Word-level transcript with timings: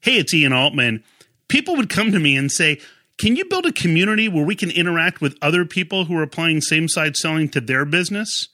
Hey, 0.00 0.18
it's 0.18 0.32
Ian 0.32 0.52
Altman. 0.52 1.02
People 1.48 1.76
would 1.76 1.90
come 1.90 2.12
to 2.12 2.18
me 2.18 2.36
and 2.36 2.52
say, 2.52 2.80
Can 3.16 3.36
you 3.36 3.44
build 3.44 3.66
a 3.66 3.72
community 3.72 4.28
where 4.28 4.44
we 4.44 4.54
can 4.54 4.70
interact 4.70 5.20
with 5.20 5.36
other 5.42 5.64
people 5.64 6.04
who 6.04 6.16
are 6.16 6.22
applying 6.22 6.60
same 6.60 6.88
side 6.88 7.16
selling 7.16 7.48
to 7.50 7.60
their 7.60 7.84
business? 7.84 8.48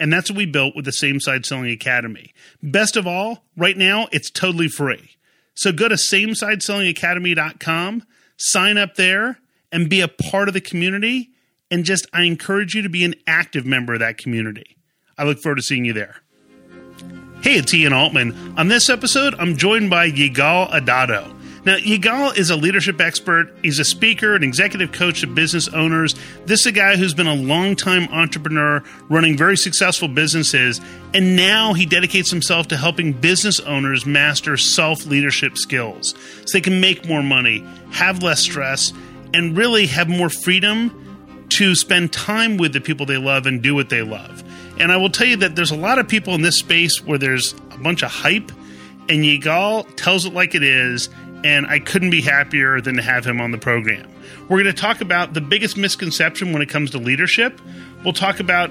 And 0.00 0.12
that's 0.12 0.28
what 0.30 0.38
we 0.38 0.46
built 0.46 0.74
with 0.74 0.86
the 0.86 0.92
Same 0.92 1.20
Side 1.20 1.44
Selling 1.44 1.70
Academy. 1.70 2.32
Best 2.62 2.96
of 2.96 3.06
all, 3.06 3.44
right 3.54 3.76
now, 3.76 4.08
it's 4.12 4.30
totally 4.30 4.68
free. 4.68 5.10
So 5.54 5.72
go 5.72 5.88
to 5.88 5.96
samesideselling.academy.com, 5.96 8.06
sign 8.38 8.78
up 8.78 8.94
there, 8.94 9.40
and 9.70 9.90
be 9.90 10.00
a 10.00 10.08
part 10.08 10.48
of 10.48 10.54
the 10.54 10.62
community. 10.62 11.32
And 11.70 11.84
just, 11.84 12.06
I 12.14 12.22
encourage 12.22 12.74
you 12.74 12.80
to 12.80 12.88
be 12.88 13.04
an 13.04 13.14
active 13.26 13.66
member 13.66 13.92
of 13.92 14.00
that 14.00 14.16
community. 14.16 14.78
I 15.18 15.24
look 15.24 15.38
forward 15.38 15.56
to 15.56 15.62
seeing 15.62 15.84
you 15.84 15.92
there. 15.92 16.22
Hey, 17.42 17.54
it's 17.56 17.72
Ian 17.72 17.94
Altman. 17.94 18.54
On 18.58 18.68
this 18.68 18.90
episode, 18.90 19.34
I'm 19.38 19.56
joined 19.56 19.88
by 19.88 20.10
Yigal 20.10 20.70
Adato. 20.72 21.34
Now, 21.64 21.76
Yigal 21.76 22.36
is 22.36 22.50
a 22.50 22.56
leadership 22.56 23.00
expert. 23.00 23.54
He's 23.62 23.78
a 23.78 23.84
speaker, 23.84 24.34
an 24.34 24.42
executive 24.42 24.92
coach 24.92 25.22
to 25.22 25.26
business 25.26 25.66
owners. 25.68 26.14
This 26.44 26.60
is 26.60 26.66
a 26.66 26.72
guy 26.72 26.96
who's 26.96 27.14
been 27.14 27.26
a 27.26 27.34
long-time 27.34 28.08
entrepreneur 28.12 28.84
running 29.08 29.38
very 29.38 29.56
successful 29.56 30.06
businesses, 30.06 30.82
and 31.14 31.34
now 31.34 31.72
he 31.72 31.86
dedicates 31.86 32.30
himself 32.30 32.68
to 32.68 32.76
helping 32.76 33.14
business 33.14 33.58
owners 33.60 34.04
master 34.04 34.58
self 34.58 35.06
leadership 35.06 35.56
skills 35.56 36.14
so 36.44 36.52
they 36.52 36.60
can 36.60 36.78
make 36.78 37.08
more 37.08 37.22
money, 37.22 37.64
have 37.90 38.22
less 38.22 38.40
stress, 38.40 38.92
and 39.32 39.56
really 39.56 39.86
have 39.86 40.10
more 40.10 40.28
freedom 40.28 41.46
to 41.48 41.74
spend 41.74 42.12
time 42.12 42.58
with 42.58 42.74
the 42.74 42.82
people 42.82 43.06
they 43.06 43.16
love 43.16 43.46
and 43.46 43.62
do 43.62 43.74
what 43.74 43.88
they 43.88 44.02
love. 44.02 44.44
And 44.80 44.90
I 44.90 44.96
will 44.96 45.10
tell 45.10 45.26
you 45.26 45.36
that 45.36 45.54
there's 45.54 45.70
a 45.70 45.76
lot 45.76 45.98
of 45.98 46.08
people 46.08 46.34
in 46.34 46.42
this 46.42 46.58
space 46.58 47.04
where 47.04 47.18
there's 47.18 47.52
a 47.70 47.78
bunch 47.78 48.02
of 48.02 48.10
hype, 48.10 48.50
and 49.08 49.22
Yigal 49.24 49.86
tells 49.96 50.24
it 50.24 50.32
like 50.32 50.54
it 50.54 50.62
is 50.62 51.08
and 51.44 51.66
I 51.66 51.78
couldn't 51.78 52.10
be 52.10 52.20
happier 52.20 52.80
than 52.80 52.96
to 52.96 53.02
have 53.02 53.24
him 53.24 53.40
on 53.40 53.50
the 53.50 53.58
program. 53.58 54.08
We're 54.48 54.62
going 54.62 54.74
to 54.74 54.80
talk 54.80 55.00
about 55.00 55.32
the 55.32 55.40
biggest 55.40 55.76
misconception 55.76 56.52
when 56.52 56.60
it 56.60 56.68
comes 56.68 56.90
to 56.90 56.98
leadership. 56.98 57.60
We'll 58.04 58.12
talk 58.12 58.40
about 58.40 58.70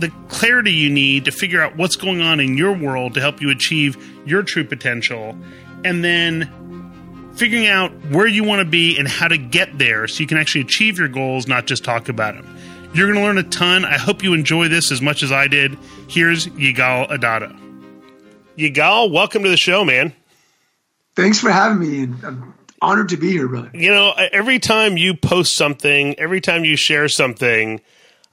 the 0.00 0.10
clarity 0.28 0.72
you 0.72 0.90
need 0.90 1.24
to 1.26 1.30
figure 1.30 1.62
out 1.62 1.76
what's 1.76 1.96
going 1.96 2.20
on 2.20 2.40
in 2.40 2.56
your 2.56 2.72
world 2.72 3.14
to 3.14 3.20
help 3.20 3.40
you 3.40 3.50
achieve 3.50 3.96
your 4.26 4.42
true 4.42 4.64
potential, 4.64 5.36
and 5.84 6.04
then 6.04 7.32
figuring 7.36 7.66
out 7.66 7.90
where 8.10 8.26
you 8.26 8.44
want 8.44 8.60
to 8.60 8.66
be 8.66 8.98
and 8.98 9.08
how 9.08 9.28
to 9.28 9.38
get 9.38 9.78
there 9.78 10.06
so 10.06 10.20
you 10.20 10.26
can 10.26 10.36
actually 10.36 10.60
achieve 10.60 10.98
your 10.98 11.08
goals, 11.08 11.46
not 11.46 11.66
just 11.66 11.84
talk 11.84 12.08
about 12.08 12.34
them. 12.34 12.56
You're 12.92 13.06
going 13.06 13.20
to 13.20 13.24
learn 13.24 13.38
a 13.38 13.44
ton. 13.44 13.84
I 13.84 13.98
hope 13.98 14.24
you 14.24 14.34
enjoy 14.34 14.66
this 14.66 14.90
as 14.90 15.00
much 15.00 15.22
as 15.22 15.30
I 15.30 15.46
did. 15.46 15.78
Here's 16.08 16.48
Yigal 16.48 17.08
Adato. 17.08 17.56
Yigal, 18.58 19.12
welcome 19.12 19.44
to 19.44 19.48
the 19.48 19.56
show, 19.56 19.84
man. 19.84 20.12
Thanks 21.14 21.38
for 21.38 21.52
having 21.52 21.78
me. 21.78 22.12
I'm 22.24 22.52
honored 22.82 23.10
to 23.10 23.16
be 23.16 23.30
here, 23.30 23.46
brother. 23.46 23.70
You 23.74 23.90
know, 23.90 24.12
every 24.32 24.58
time 24.58 24.96
you 24.96 25.14
post 25.14 25.54
something, 25.54 26.18
every 26.18 26.40
time 26.40 26.64
you 26.64 26.76
share 26.76 27.08
something, 27.08 27.80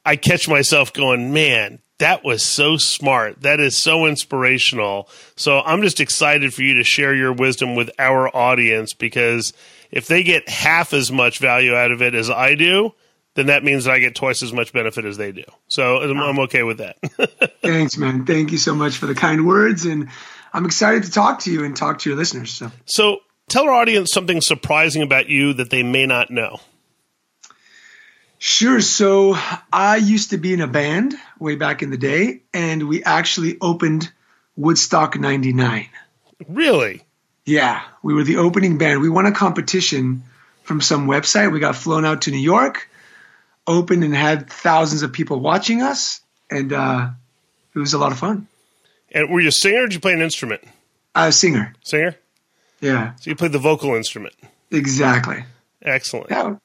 I 0.03 0.16
catch 0.16 0.49
myself 0.49 0.92
going, 0.92 1.33
man, 1.33 1.80
that 1.99 2.23
was 2.23 2.44
so 2.44 2.77
smart. 2.77 3.44
That 3.44 3.59
is 3.59 3.77
so 3.77 4.08
inspirational. 4.08 5.08
So 5.36 5.59
I'm 5.59 5.83
just 5.83 5.99
excited 5.99 6.52
for 6.52 6.64
you 6.64 6.75
to 6.75 6.83
share 6.83 7.14
your 7.14 7.31
wisdom 7.31 7.75
with 7.75 7.92
our 7.99 8.36
audience 8.36 8.94
because 8.94 9.53
if 9.92 10.08
they 10.08 10.23
get 10.23 10.49
half 10.49 10.94
as 10.94 11.11
much 11.11 11.38
value 11.38 11.75
out 11.75 11.92
of 11.92 12.02
it 12.02 12.16
as 12.16 12.31
I 12.31 12.55
do, 12.55 12.94
then 13.38 13.45
that 13.45 13.63
means 13.63 13.85
that 13.85 13.93
I 13.93 13.99
get 13.99 14.16
twice 14.16 14.41
as 14.41 14.52
much 14.52 14.73
benefit 14.73 15.05
as 15.05 15.16
they 15.16 15.31
do. 15.31 15.43
So 15.67 15.97
I'm, 16.02 16.19
I'm 16.19 16.39
okay 16.39 16.63
with 16.63 16.80
that. 16.80 16.97
Thanks, 17.61 17.95
man. 17.95 18.25
Thank 18.25 18.52
you 18.52 18.57
so 18.57 18.73
much 18.73 18.97
for 18.97 19.05
the 19.05 19.13
kind 19.13 19.45
words 19.45 19.85
and 19.85 20.09
I'm 20.53 20.66
excited 20.66 21.03
to 21.03 21.11
talk 21.11 21.41
to 21.41 21.52
you 21.52 21.63
and 21.63 21.77
talk 21.77 21.99
to 21.99 22.09
your 22.09 22.17
listeners. 22.17 22.52
So, 22.52 22.71
so 22.85 23.17
tell 23.47 23.65
our 23.65 23.73
audience 23.73 24.11
something 24.11 24.41
surprising 24.41 25.03
about 25.03 25.30
you 25.30 25.53
that 25.53 25.69
they 25.69 25.83
may 25.83 26.08
not 26.08 26.31
know. 26.31 26.59
Sure. 28.39 28.81
So 28.81 29.38
I 29.71 29.97
used 29.97 30.31
to 30.31 30.38
be 30.38 30.53
in 30.53 30.61
a 30.61 30.67
band 30.67 31.14
way 31.39 31.55
back 31.55 31.83
in 31.83 31.92
the 31.92 31.98
day, 31.98 32.42
and 32.54 32.87
we 32.87 33.04
actually 33.04 33.58
opened 33.61 34.11
Woodstock 34.55 35.19
99. 35.19 35.89
Really? 36.48 37.04
Yeah. 37.45 37.83
We 38.02 38.15
were 38.15 38.23
the 38.23 38.37
opening 38.37 38.77
band. 38.77 39.02
We 39.02 39.09
won 39.09 39.27
a 39.27 39.31
competition 39.31 40.23
from 40.64 40.81
some 40.81 41.08
website. 41.08 41.52
We 41.52 41.59
got 41.59 41.75
flown 41.75 42.05
out 42.05 42.23
to 42.23 42.31
New 42.31 42.37
York, 42.37 42.89
opened, 43.67 44.04
and 44.04 44.16
had 44.16 44.50
thousands 44.50 45.04
of 45.04 45.14
people 45.14 45.39
watching 45.39 45.82
us. 45.82 46.22
And 46.50 46.72
uh, 46.73 47.10
it 47.76 47.80
was 47.80 47.94
a 47.94 47.98
lot 47.98 48.11
of 48.11 48.17
fun. 48.17 48.48
And 49.11 49.30
were 49.30 49.39
you 49.39 49.50
a 49.50 49.52
singer 49.52 49.83
or 49.83 49.88
did 49.88 49.94
you 49.94 50.00
play 50.00 50.14
an 50.14 50.22
instrument? 50.22 50.61
I 51.14 51.28
was 51.28 51.36
a 51.36 51.39
singer. 51.39 51.73
Singer? 51.83 52.16
Yeah. 52.82 53.16
So 53.16 53.30
you 53.30 53.36
played 53.36 53.52
the 53.52 53.60
vocal 53.60 53.95
instrument. 53.95 54.36
Exactly. 54.72 55.44
Excellent. 55.82 56.30
Yeah. 56.30 56.55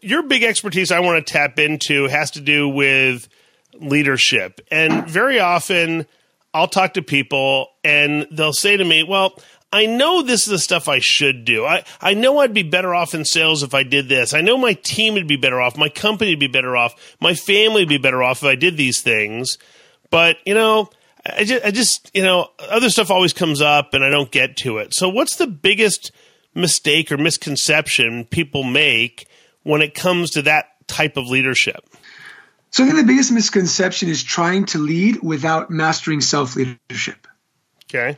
Your 0.00 0.22
big 0.22 0.42
expertise 0.44 0.92
I 0.92 1.00
want 1.00 1.26
to 1.26 1.32
tap 1.32 1.58
into 1.58 2.04
has 2.04 2.30
to 2.32 2.40
do 2.40 2.68
with 2.68 3.28
leadership. 3.74 4.60
And 4.70 5.06
very 5.08 5.40
often 5.40 6.06
I'll 6.54 6.68
talk 6.68 6.94
to 6.94 7.02
people 7.02 7.68
and 7.84 8.26
they'll 8.30 8.52
say 8.52 8.76
to 8.76 8.84
me, 8.84 9.02
Well, 9.02 9.38
I 9.72 9.86
know 9.86 10.22
this 10.22 10.46
is 10.46 10.52
the 10.52 10.58
stuff 10.58 10.88
I 10.88 10.98
should 10.98 11.44
do. 11.44 11.66
I, 11.66 11.84
I 12.00 12.14
know 12.14 12.38
I'd 12.38 12.54
be 12.54 12.62
better 12.62 12.94
off 12.94 13.14
in 13.14 13.24
sales 13.24 13.62
if 13.62 13.74
I 13.74 13.82
did 13.82 14.08
this. 14.08 14.32
I 14.32 14.40
know 14.40 14.56
my 14.56 14.72
team 14.72 15.14
would 15.14 15.28
be 15.28 15.36
better 15.36 15.60
off. 15.60 15.76
My 15.76 15.90
company 15.90 16.30
would 16.30 16.40
be 16.40 16.46
better 16.46 16.74
off. 16.74 17.16
My 17.20 17.34
family 17.34 17.82
would 17.82 17.88
be 17.88 17.98
better 17.98 18.22
off 18.22 18.42
if 18.42 18.48
I 18.48 18.54
did 18.54 18.78
these 18.78 19.02
things. 19.02 19.58
But, 20.10 20.38
you 20.46 20.54
know, 20.54 20.88
I 21.26 21.44
just, 21.44 21.64
I 21.64 21.70
just, 21.70 22.10
you 22.14 22.22
know, 22.22 22.48
other 22.58 22.88
stuff 22.88 23.10
always 23.10 23.34
comes 23.34 23.60
up 23.60 23.92
and 23.92 24.02
I 24.02 24.08
don't 24.08 24.30
get 24.30 24.56
to 24.58 24.78
it. 24.78 24.94
So, 24.94 25.10
what's 25.10 25.36
the 25.36 25.46
biggest 25.46 26.12
mistake 26.54 27.12
or 27.12 27.18
misconception 27.18 28.24
people 28.24 28.64
make 28.64 29.28
when 29.64 29.82
it 29.82 29.94
comes 29.94 30.30
to 30.30 30.42
that 30.42 30.66
type 30.86 31.18
of 31.18 31.26
leadership? 31.26 31.84
So, 32.70 32.84
I 32.84 32.86
think 32.86 32.98
the 32.98 33.06
biggest 33.06 33.32
misconception 33.32 34.08
is 34.08 34.22
trying 34.22 34.64
to 34.66 34.78
lead 34.78 35.22
without 35.22 35.70
mastering 35.70 36.22
self 36.22 36.56
leadership. 36.56 37.26
Okay. 37.84 38.16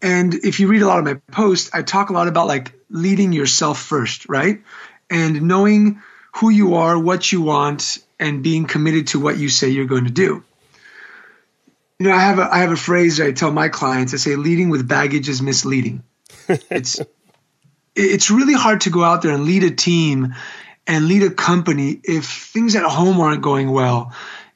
And 0.00 0.34
if 0.34 0.60
you 0.60 0.68
read 0.68 0.82
a 0.82 0.86
lot 0.86 0.98
of 0.98 1.04
my 1.04 1.14
posts, 1.32 1.70
I 1.72 1.82
talk 1.82 2.10
a 2.10 2.12
lot 2.12 2.28
about 2.28 2.46
like 2.46 2.72
leading 2.88 3.32
yourself 3.32 3.80
first, 3.80 4.28
right? 4.28 4.62
And 5.10 5.42
knowing 5.42 6.02
who 6.36 6.50
you 6.50 6.76
are, 6.76 6.98
what 6.98 7.30
you 7.32 7.42
want, 7.42 7.98
and 8.20 8.42
being 8.42 8.66
committed 8.66 9.08
to 9.08 9.20
what 9.20 9.38
you 9.38 9.48
say 9.48 9.68
you're 9.68 9.86
going 9.86 10.04
to 10.04 10.10
do. 10.10 10.44
You 11.98 12.08
know, 12.08 12.14
I 12.14 12.20
have 12.20 12.38
a 12.38 12.54
I 12.54 12.58
have 12.58 12.70
a 12.70 12.76
phrase 12.76 13.16
that 13.16 13.26
I 13.26 13.32
tell 13.32 13.50
my 13.50 13.68
clients. 13.68 14.14
I 14.14 14.18
say, 14.18 14.36
"Leading 14.36 14.70
with 14.70 14.86
baggage 14.86 15.28
is 15.28 15.42
misleading." 15.42 16.04
it's 16.48 17.00
it's 17.96 18.30
really 18.30 18.54
hard 18.54 18.82
to 18.82 18.90
go 18.90 19.02
out 19.02 19.22
there 19.22 19.32
and 19.32 19.44
lead 19.44 19.64
a 19.64 19.70
team 19.70 20.34
and 20.86 21.08
lead 21.08 21.24
a 21.24 21.30
company 21.30 22.00
if 22.04 22.26
things 22.26 22.76
at 22.76 22.84
home 22.84 23.20
aren't 23.20 23.42
going 23.42 23.70
well, 23.70 24.12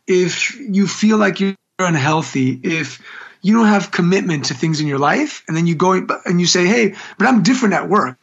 if 0.06 0.56
you 0.58 0.86
feel 0.86 1.18
like 1.18 1.40
you're 1.40 1.56
unhealthy, 1.78 2.58
if 2.62 3.02
you 3.42 3.54
don't 3.54 3.66
have 3.66 3.90
commitment 3.90 4.46
to 4.46 4.54
things 4.54 4.80
in 4.80 4.86
your 4.86 4.98
life, 4.98 5.44
and 5.46 5.56
then 5.56 5.66
you 5.66 5.74
go 5.74 5.92
and 5.92 6.40
you 6.40 6.46
say, 6.46 6.64
"Hey, 6.66 6.94
but 7.18 7.26
I'm 7.26 7.42
different 7.42 7.74
at 7.74 7.88
work," 7.88 8.16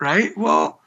right? 0.00 0.36
Well, 0.36 0.80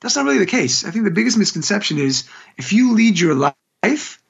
that's 0.00 0.16
not 0.16 0.24
really 0.24 0.38
the 0.38 0.46
case. 0.46 0.84
I 0.84 0.90
think 0.90 1.04
the 1.04 1.10
biggest 1.10 1.36
misconception 1.36 1.98
is 1.98 2.24
if 2.56 2.72
you 2.72 2.94
lead 2.94 3.18
your 3.18 3.34
life 3.34 4.22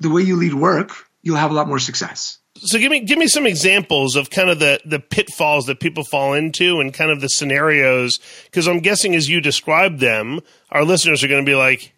the 0.00 0.10
way 0.10 0.22
you 0.22 0.36
lead 0.36 0.54
work, 0.54 0.92
you'll 1.22 1.36
have 1.36 1.50
a 1.50 1.54
lot 1.54 1.68
more 1.68 1.78
success. 1.78 2.38
So 2.56 2.78
give 2.78 2.90
me 2.90 3.00
give 3.00 3.18
me 3.18 3.28
some 3.28 3.46
examples 3.46 4.16
of 4.16 4.30
kind 4.30 4.50
of 4.50 4.58
the 4.58 4.80
the 4.84 4.98
pitfalls 4.98 5.66
that 5.66 5.78
people 5.78 6.04
fall 6.04 6.34
into 6.34 6.80
and 6.80 6.92
kind 6.92 7.10
of 7.10 7.20
the 7.20 7.28
scenarios 7.28 8.18
because 8.46 8.66
I'm 8.66 8.80
guessing 8.80 9.14
as 9.14 9.28
you 9.28 9.40
describe 9.40 9.98
them, 9.98 10.40
our 10.70 10.84
listeners 10.84 11.22
are 11.22 11.28
going 11.28 11.44
to 11.44 11.48
be 11.48 11.54
like, 11.54 11.92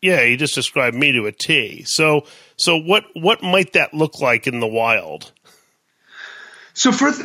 "Yeah, 0.00 0.22
you 0.22 0.36
just 0.36 0.54
described 0.54 0.96
me 0.96 1.12
to 1.12 1.26
a 1.26 1.32
T. 1.32 1.84
So 1.84 2.26
so 2.56 2.76
what 2.76 3.04
what 3.14 3.42
might 3.42 3.72
that 3.72 3.94
look 3.94 4.20
like 4.20 4.46
in 4.46 4.60
the 4.60 4.66
wild? 4.66 5.32
So 6.74 6.92
first 6.92 7.22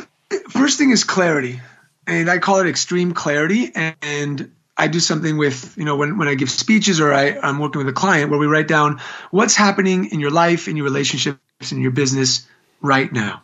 first 0.50 0.78
thing 0.78 0.90
is 0.90 1.04
clarity, 1.04 1.60
and 2.06 2.28
I 2.30 2.38
call 2.38 2.58
it 2.58 2.66
extreme 2.66 3.12
clarity. 3.12 3.72
And 3.74 4.50
I 4.76 4.88
do 4.88 4.98
something 4.98 5.36
with 5.36 5.76
you 5.76 5.84
know 5.84 5.96
when 5.96 6.18
when 6.18 6.28
I 6.28 6.34
give 6.34 6.50
speeches 6.50 7.00
or 7.00 7.12
I, 7.12 7.38
I'm 7.38 7.58
working 7.58 7.78
with 7.78 7.88
a 7.88 7.92
client 7.92 8.30
where 8.30 8.40
we 8.40 8.46
write 8.46 8.68
down 8.68 9.00
what's 9.30 9.54
happening 9.54 10.06
in 10.06 10.20
your 10.20 10.32
life, 10.32 10.68
in 10.68 10.76
your 10.76 10.84
relationships, 10.84 11.70
in 11.70 11.80
your 11.80 11.92
business 11.92 12.46
right 12.80 13.10
now. 13.12 13.42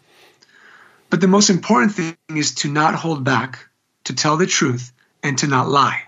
But 1.08 1.20
the 1.20 1.28
most 1.28 1.50
important 1.50 1.94
thing 1.94 2.16
is 2.28 2.55
to 2.56 2.70
not 2.70 2.94
hold 2.94 3.25
back, 3.25 3.69
to 4.05 4.14
tell 4.14 4.37
the 4.37 4.46
truth, 4.46 4.93
and 5.22 5.38
to 5.38 5.46
not 5.46 5.69
lie. 5.69 6.02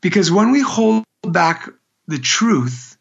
Because 0.00 0.30
when 0.30 0.50
we 0.50 0.60
hold 0.60 1.04
back 1.22 1.68
the 2.06 2.18
truth, 2.18 2.96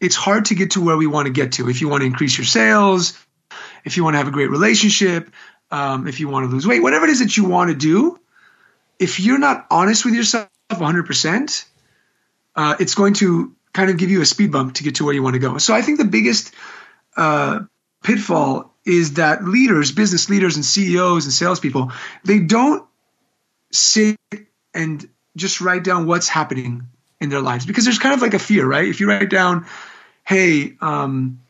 it's 0.00 0.16
hard 0.16 0.46
to 0.46 0.54
get 0.54 0.72
to 0.72 0.80
where 0.84 0.96
we 0.96 1.06
want 1.06 1.26
to 1.26 1.32
get 1.32 1.52
to. 1.52 1.68
If 1.68 1.80
you 1.80 1.88
want 1.88 2.02
to 2.02 2.06
increase 2.06 2.36
your 2.36 2.44
sales, 2.44 3.18
if 3.84 3.96
you 3.96 4.04
want 4.04 4.14
to 4.14 4.18
have 4.18 4.28
a 4.28 4.32
great 4.32 4.50
relationship, 4.50 5.30
um, 5.70 6.06
if 6.06 6.20
you 6.20 6.28
want 6.28 6.48
to 6.48 6.52
lose 6.52 6.66
weight, 6.66 6.82
whatever 6.82 7.06
it 7.06 7.10
is 7.10 7.20
that 7.20 7.36
you 7.36 7.44
want 7.44 7.70
to 7.70 7.76
do, 7.76 8.18
if 8.98 9.18
you're 9.20 9.38
not 9.38 9.66
honest 9.70 10.04
with 10.04 10.14
yourself 10.14 10.48
100%, 10.70 11.64
uh, 12.56 12.76
it's 12.78 12.94
going 12.94 13.14
to 13.14 13.54
kind 13.72 13.90
of 13.90 13.96
give 13.96 14.10
you 14.10 14.22
a 14.22 14.26
speed 14.26 14.52
bump 14.52 14.74
to 14.74 14.84
get 14.84 14.96
to 14.96 15.04
where 15.04 15.14
you 15.14 15.22
want 15.22 15.34
to 15.34 15.40
go. 15.40 15.58
So 15.58 15.74
I 15.74 15.82
think 15.82 15.98
the 15.98 16.04
biggest 16.04 16.54
uh, 17.16 17.60
pitfall 18.02 18.72
is 18.84 19.14
that 19.14 19.44
leaders, 19.44 19.92
business 19.92 20.30
leaders 20.30 20.56
and 20.56 20.64
CEOs 20.64 21.24
and 21.24 21.32
salespeople, 21.32 21.92
they 22.24 22.40
don't 22.40 22.86
sit 23.72 24.16
and 24.72 25.08
just 25.36 25.60
write 25.60 25.84
down 25.84 26.06
what's 26.06 26.28
happening 26.28 26.88
in 27.20 27.28
their 27.28 27.40
lives 27.40 27.66
because 27.66 27.84
there's 27.84 27.98
kind 27.98 28.14
of 28.14 28.22
like 28.22 28.34
a 28.34 28.38
fear, 28.38 28.66
right? 28.66 28.86
If 28.86 29.00
you 29.00 29.08
write 29.08 29.30
down, 29.30 29.66
hey, 30.24 30.76
um, 30.80 31.40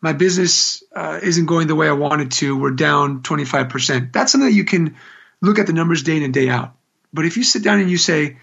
my 0.00 0.12
business 0.12 0.82
uh, 0.94 1.20
isn't 1.22 1.46
going 1.46 1.68
the 1.68 1.74
way 1.74 1.88
I 1.88 1.92
wanted 1.92 2.32
to, 2.32 2.58
we're 2.58 2.72
down 2.72 3.22
25%. 3.22 4.12
That's 4.12 4.32
something 4.32 4.48
that 4.48 4.54
you 4.54 4.64
can 4.64 4.96
look 5.40 5.58
at 5.58 5.66
the 5.66 5.72
numbers 5.72 6.02
day 6.02 6.16
in 6.16 6.22
and 6.22 6.34
day 6.34 6.48
out. 6.48 6.74
But 7.12 7.24
if 7.24 7.36
you 7.36 7.44
sit 7.44 7.62
down 7.62 7.80
and 7.80 7.90
you 7.90 7.98
say, 7.98 8.36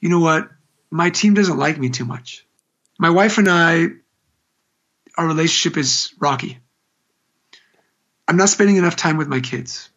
you 0.00 0.08
know 0.08 0.20
what, 0.20 0.48
my 0.90 1.10
team 1.10 1.34
doesn't 1.34 1.58
like 1.58 1.78
me 1.78 1.90
too 1.90 2.04
much. 2.04 2.44
My 2.98 3.10
wife 3.10 3.38
and 3.38 3.48
I, 3.48 3.86
our 5.16 5.26
relationship 5.26 5.78
is 5.78 6.12
rocky. 6.18 6.58
I'm 8.26 8.36
not 8.36 8.48
spending 8.48 8.76
enough 8.76 8.96
time 8.96 9.16
with 9.16 9.28
my 9.28 9.40
kids. 9.40 9.90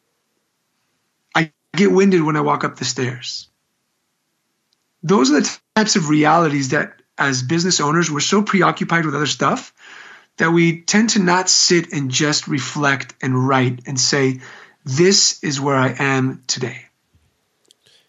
I 1.36 1.52
get 1.76 1.92
winded 1.92 2.24
when 2.24 2.36
I 2.36 2.42
walk 2.42 2.64
up 2.64 2.78
the 2.78 2.86
stairs. 2.86 3.48
Those 5.04 5.32
are 5.32 5.42
the 5.42 5.60
types 5.76 5.96
of 5.96 6.10
realities 6.10 6.70
that, 6.70 6.94
as 7.18 7.44
business 7.44 7.80
owners, 7.80 8.10
we're 8.10 8.22
so 8.22 8.42
preoccupied 8.42 9.06
with 9.06 9.16
other 9.16 9.28
stuff 9.28 9.74
that 10.38 10.52
we 10.52 10.82
tend 10.82 11.12
to 11.12 11.20
not 11.20 11.50
sit 11.50 11.94
and 11.94 12.10
just 12.10 12.48
reflect 12.48 13.14
and 13.22 13.48
write 13.48 13.82
and 13.86 14.00
say, 14.00 14.40
This 14.86 15.44
is 15.44 15.60
where 15.60 15.76
I 15.76 15.96
am 15.98 16.44
today. 16.48 16.86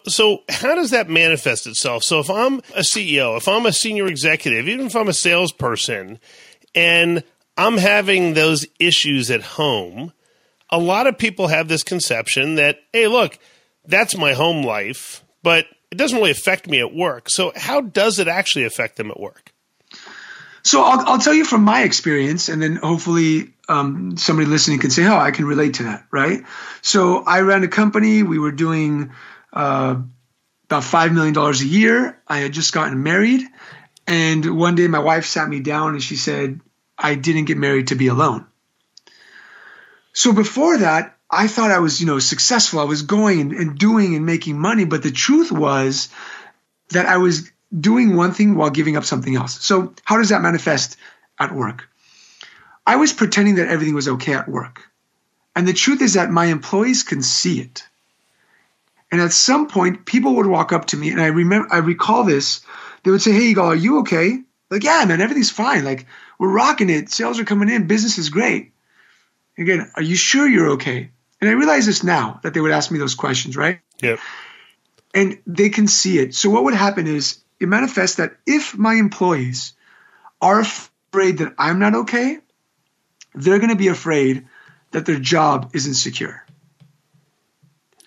So, 0.07 0.43
how 0.49 0.75
does 0.75 0.91
that 0.91 1.09
manifest 1.09 1.67
itself? 1.67 2.03
So, 2.03 2.19
if 2.19 2.29
I'm 2.29 2.59
a 2.75 2.81
CEO, 2.81 3.37
if 3.37 3.47
I'm 3.47 3.65
a 3.65 3.73
senior 3.73 4.07
executive, 4.07 4.67
even 4.67 4.85
if 4.85 4.95
I'm 4.95 5.07
a 5.07 5.13
salesperson, 5.13 6.19
and 6.73 7.23
I'm 7.57 7.77
having 7.77 8.33
those 8.33 8.65
issues 8.79 9.31
at 9.31 9.41
home, 9.41 10.13
a 10.69 10.77
lot 10.77 11.07
of 11.07 11.17
people 11.17 11.47
have 11.47 11.67
this 11.67 11.83
conception 11.83 12.55
that, 12.55 12.79
hey, 12.93 13.07
look, 13.07 13.39
that's 13.85 14.17
my 14.17 14.33
home 14.33 14.63
life, 14.63 15.23
but 15.41 15.65
it 15.91 15.97
doesn't 15.97 16.17
really 16.17 16.31
affect 16.31 16.67
me 16.67 16.79
at 16.79 16.93
work. 16.93 17.29
So, 17.29 17.51
how 17.55 17.81
does 17.81 18.19
it 18.19 18.27
actually 18.27 18.65
affect 18.65 18.97
them 18.97 19.11
at 19.11 19.19
work? 19.19 19.51
So, 20.63 20.81
I'll, 20.81 21.07
I'll 21.07 21.19
tell 21.19 21.33
you 21.33 21.45
from 21.45 21.63
my 21.63 21.83
experience, 21.83 22.49
and 22.49 22.61
then 22.61 22.75
hopefully 22.77 23.53
um, 23.69 24.17
somebody 24.17 24.47
listening 24.47 24.79
can 24.79 24.89
say, 24.89 25.05
oh, 25.05 25.17
I 25.17 25.31
can 25.31 25.45
relate 25.45 25.75
to 25.75 25.83
that, 25.83 26.05
right? 26.11 26.41
So, 26.81 27.23
I 27.23 27.41
ran 27.41 27.63
a 27.63 27.67
company, 27.67 28.23
we 28.23 28.39
were 28.39 28.51
doing 28.51 29.11
uh, 29.53 29.95
about 30.65 30.83
$5 30.83 31.13
million 31.13 31.37
a 31.37 31.51
year. 31.63 32.21
I 32.27 32.39
had 32.39 32.51
just 32.51 32.73
gotten 32.73 33.03
married. 33.03 33.41
And 34.07 34.57
one 34.57 34.75
day 34.75 34.87
my 34.87 34.99
wife 34.99 35.25
sat 35.25 35.47
me 35.47 35.59
down 35.61 35.93
and 35.93 36.03
she 36.03 36.15
said, 36.15 36.59
I 36.97 37.15
didn't 37.15 37.45
get 37.45 37.57
married 37.57 37.87
to 37.87 37.95
be 37.95 38.07
alone. 38.07 38.45
So 40.13 40.31
before 40.31 40.77
that, 40.77 41.14
I 41.29 41.47
thought 41.47 41.71
I 41.71 41.79
was, 41.79 41.99
you 41.99 42.07
know, 42.07 42.19
successful. 42.19 42.79
I 42.79 42.83
was 42.83 43.01
going 43.01 43.55
and, 43.55 43.77
doing 43.77 44.15
and 44.15 44.25
making 44.25 44.59
money. 44.59 44.85
But 44.85 45.03
the 45.03 45.11
truth 45.11 45.51
was 45.51 46.09
that 46.89 47.05
I 47.05 47.17
was 47.17 47.51
doing 47.77 48.15
one 48.15 48.31
thing 48.31 48.55
while 48.55 48.69
giving 48.69 48.95
up 48.95 49.05
something 49.05 49.35
else. 49.35 49.63
So 49.65 49.93
how 50.03 50.17
does 50.17 50.29
that 50.29 50.41
manifest 50.41 50.97
at 51.39 51.53
work? 51.53 51.89
I 52.85 52.97
was 52.97 53.13
pretending 53.13 53.55
that 53.55 53.67
everything 53.67 53.95
was 53.95 54.07
okay 54.07 54.33
at 54.33 54.47
work. 54.47 54.83
And 55.55 55.67
the 55.67 55.73
truth 55.73 56.01
is 56.01 56.13
that 56.13 56.29
my 56.29 56.45
employees 56.45 57.03
can 57.03 57.21
see 57.23 57.59
it. 57.59 57.83
And 59.11 59.21
at 59.21 59.31
some 59.31 59.67
point, 59.67 60.05
people 60.05 60.35
would 60.35 60.45
walk 60.45 60.73
up 60.73 60.85
to 60.87 60.97
me, 60.97 61.09
and 61.11 61.21
I 61.21 61.27
remember, 61.27 61.67
I 61.71 61.77
recall 61.77 62.23
this. 62.23 62.61
They 63.03 63.11
would 63.11 63.21
say, 63.21 63.31
"Hey, 63.31 63.53
Yigal, 63.53 63.67
are 63.67 63.75
you 63.75 63.99
okay?" 63.99 64.41
Like, 64.69 64.83
yeah, 64.83 65.05
man, 65.05 65.21
everything's 65.21 65.51
fine. 65.51 65.85
Like, 65.85 66.07
we're 66.37 66.49
rocking 66.49 66.89
it. 66.89 67.09
Sales 67.09 67.39
are 67.39 67.45
coming 67.45 67.69
in. 67.69 67.87
Business 67.87 68.17
is 68.17 68.29
great. 68.29 68.73
Again, 69.57 69.89
are 69.95 70.01
you 70.01 70.15
sure 70.15 70.47
you're 70.47 70.71
okay? 70.71 71.11
And 71.45 71.51
I 71.51 71.57
realize 71.57 71.85
this 71.85 72.03
now 72.03 72.39
that 72.41 72.55
they 72.55 72.59
would 72.59 72.71
ask 72.71 72.89
me 72.89 72.97
those 72.97 73.13
questions, 73.13 73.55
right? 73.55 73.79
Yep. 74.01 74.17
And 75.13 75.37
they 75.45 75.69
can 75.69 75.87
see 75.87 76.17
it. 76.17 76.33
So 76.33 76.49
what 76.49 76.63
would 76.63 76.73
happen 76.73 77.05
is 77.05 77.37
it 77.59 77.67
manifests 77.67 78.17
that 78.17 78.37
if 78.47 78.75
my 78.75 78.95
employees 78.95 79.73
are 80.41 80.61
afraid 80.61 81.37
that 81.37 81.53
I'm 81.59 81.77
not 81.77 81.93
okay, 81.93 82.39
they're 83.35 83.59
going 83.59 83.69
to 83.69 83.75
be 83.75 83.89
afraid 83.89 84.47
that 84.89 85.05
their 85.05 85.19
job 85.19 85.69
isn't 85.75 85.93
secure. 85.93 86.43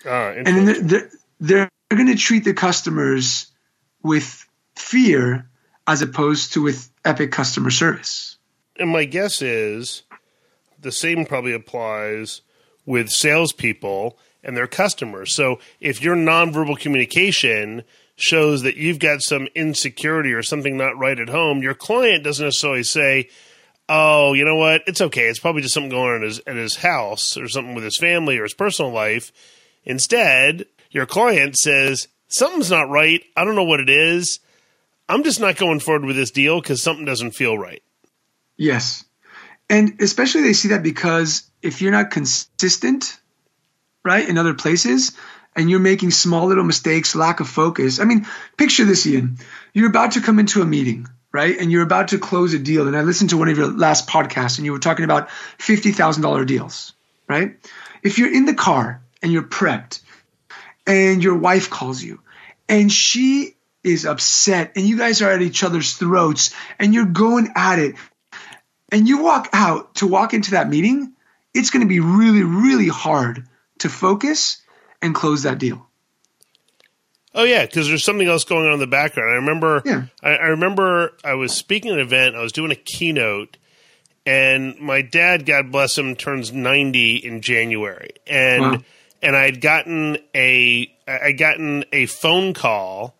Ah, 0.04 0.30
and 0.30 0.44
then 0.44 0.64
they're, 0.64 1.10
they're, 1.38 1.70
they're 1.88 1.96
going 1.96 2.08
to 2.08 2.16
treat 2.16 2.42
the 2.42 2.54
customers 2.54 3.46
with 4.02 4.44
fear 4.74 5.48
as 5.86 6.02
opposed 6.02 6.54
to 6.54 6.62
with 6.62 6.90
epic 7.04 7.30
customer 7.30 7.70
service. 7.70 8.36
And 8.80 8.90
my 8.90 9.04
guess 9.04 9.42
is 9.42 10.02
the 10.80 10.90
same 10.90 11.24
probably 11.24 11.52
applies 11.52 12.42
with 12.88 13.10
salespeople 13.10 14.18
and 14.42 14.56
their 14.56 14.66
customers. 14.66 15.34
So 15.34 15.60
if 15.78 16.02
your 16.02 16.16
nonverbal 16.16 16.78
communication 16.78 17.84
shows 18.16 18.62
that 18.62 18.76
you've 18.76 18.98
got 18.98 19.20
some 19.20 19.46
insecurity 19.54 20.32
or 20.32 20.42
something 20.42 20.76
not 20.76 20.98
right 20.98 21.20
at 21.20 21.28
home, 21.28 21.62
your 21.62 21.74
client 21.74 22.24
doesn't 22.24 22.46
necessarily 22.46 22.82
say, 22.82 23.28
"Oh, 23.88 24.32
you 24.32 24.44
know 24.44 24.56
what? 24.56 24.82
It's 24.86 25.02
okay. 25.02 25.28
It's 25.28 25.38
probably 25.38 25.62
just 25.62 25.74
something 25.74 25.90
going 25.90 26.14
on 26.14 26.22
at 26.22 26.22
his, 26.22 26.40
at 26.46 26.56
his 26.56 26.76
house 26.76 27.36
or 27.36 27.46
something 27.46 27.74
with 27.74 27.84
his 27.84 27.98
family 27.98 28.38
or 28.38 28.44
his 28.44 28.54
personal 28.54 28.90
life." 28.90 29.32
Instead, 29.84 30.64
your 30.90 31.06
client 31.06 31.56
says, 31.56 32.08
Something's 32.28 32.70
not 32.70 32.90
right. 32.90 33.22
I 33.36 33.44
don't 33.44 33.54
know 33.54 33.64
what 33.64 33.80
it 33.80 33.88
is. 33.88 34.40
I'm 35.08 35.22
just 35.22 35.40
not 35.40 35.56
going 35.56 35.80
forward 35.80 36.04
with 36.04 36.16
this 36.16 36.30
deal 36.30 36.60
because 36.60 36.82
something 36.82 37.06
doesn't 37.06 37.30
feel 37.30 37.56
right. 37.56 37.82
Yes. 38.58 39.04
And 39.70 40.00
especially 40.00 40.42
they 40.42 40.52
see 40.52 40.68
that 40.68 40.82
because 40.82 41.47
if 41.62 41.82
you're 41.82 41.92
not 41.92 42.10
consistent, 42.10 43.18
right, 44.04 44.28
in 44.28 44.38
other 44.38 44.54
places, 44.54 45.12
and 45.56 45.68
you're 45.68 45.80
making 45.80 46.10
small 46.10 46.46
little 46.46 46.64
mistakes, 46.64 47.16
lack 47.16 47.40
of 47.40 47.48
focus. 47.48 47.98
I 48.00 48.04
mean, 48.04 48.26
picture 48.56 48.84
this, 48.84 49.06
Ian. 49.06 49.38
You're 49.72 49.88
about 49.88 50.12
to 50.12 50.20
come 50.20 50.38
into 50.38 50.62
a 50.62 50.66
meeting, 50.66 51.08
right? 51.32 51.58
And 51.58 51.72
you're 51.72 51.82
about 51.82 52.08
to 52.08 52.18
close 52.18 52.54
a 52.54 52.58
deal. 52.58 52.86
And 52.86 52.96
I 52.96 53.02
listened 53.02 53.30
to 53.30 53.36
one 53.36 53.48
of 53.48 53.58
your 53.58 53.66
last 53.66 54.08
podcasts 54.08 54.58
and 54.58 54.64
you 54.64 54.72
were 54.72 54.78
talking 54.78 55.04
about 55.04 55.28
$50,000 55.58 56.46
deals, 56.46 56.92
right? 57.28 57.56
If 58.02 58.18
you're 58.18 58.32
in 58.32 58.44
the 58.44 58.54
car 58.54 59.02
and 59.22 59.32
you're 59.32 59.42
prepped 59.42 60.00
and 60.86 61.22
your 61.22 61.36
wife 61.36 61.70
calls 61.70 62.02
you 62.02 62.20
and 62.68 62.92
she 62.92 63.56
is 63.82 64.06
upset 64.06 64.72
and 64.76 64.86
you 64.86 64.96
guys 64.96 65.22
are 65.22 65.30
at 65.30 65.42
each 65.42 65.64
other's 65.64 65.94
throats 65.94 66.54
and 66.78 66.94
you're 66.94 67.06
going 67.06 67.48
at 67.56 67.78
it 67.78 67.96
and 68.90 69.08
you 69.08 69.22
walk 69.22 69.48
out 69.52 69.96
to 69.96 70.06
walk 70.06 70.34
into 70.34 70.52
that 70.52 70.68
meeting, 70.68 71.14
it's 71.54 71.70
going 71.70 71.82
to 71.82 71.88
be 71.88 72.00
really, 72.00 72.42
really 72.42 72.88
hard 72.88 73.46
to 73.78 73.88
focus 73.88 74.62
and 75.02 75.14
close 75.14 75.42
that 75.42 75.58
deal. 75.58 75.86
Oh 77.34 77.44
yeah, 77.44 77.64
because 77.66 77.88
there's 77.88 78.04
something 78.04 78.26
else 78.26 78.44
going 78.44 78.66
on 78.66 78.74
in 78.74 78.80
the 78.80 78.86
background. 78.86 79.30
I 79.30 79.36
remember, 79.36 79.82
yeah. 79.84 80.04
I, 80.22 80.30
I, 80.30 80.46
remember 80.46 81.12
I 81.22 81.34
was 81.34 81.54
speaking 81.54 81.92
at 81.92 81.98
an 81.98 82.06
event. 82.06 82.36
I 82.36 82.42
was 82.42 82.52
doing 82.52 82.72
a 82.72 82.76
keynote, 82.76 83.58
and 84.26 84.78
my 84.80 85.02
dad, 85.02 85.46
God 85.46 85.70
bless 85.70 85.96
him, 85.96 86.16
turns 86.16 86.52
90 86.52 87.16
in 87.16 87.40
January, 87.40 88.10
and 88.26 88.62
wow 88.62 88.78
and 89.22 89.36
I'd 89.36 89.60
gotten 89.60 90.18
a 90.34 90.92
I'd 91.06 91.38
gotten 91.38 91.84
a 91.92 92.06
phone 92.06 92.54
call 92.54 93.14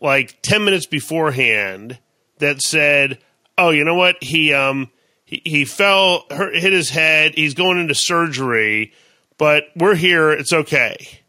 like 0.00 0.40
10 0.42 0.64
minutes 0.64 0.86
beforehand 0.86 1.98
that 2.38 2.62
said, 2.62 3.18
"Oh, 3.58 3.70
you 3.70 3.84
know 3.84 3.94
what? 3.94 4.22
He 4.22 4.52
um 4.52 4.90
he, 5.30 5.40
he 5.44 5.64
fell 5.64 6.26
hit 6.30 6.72
his 6.72 6.90
head. 6.90 7.34
He's 7.34 7.54
going 7.54 7.78
into 7.78 7.94
surgery, 7.94 8.92
but 9.38 9.64
we're 9.76 9.94
here. 9.94 10.30
It's 10.30 10.52
okay." 10.52 11.20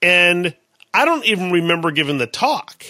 And 0.00 0.54
I 0.94 1.04
don't 1.04 1.24
even 1.24 1.50
remember 1.50 1.90
giving 1.90 2.18
the 2.18 2.26
talk. 2.26 2.84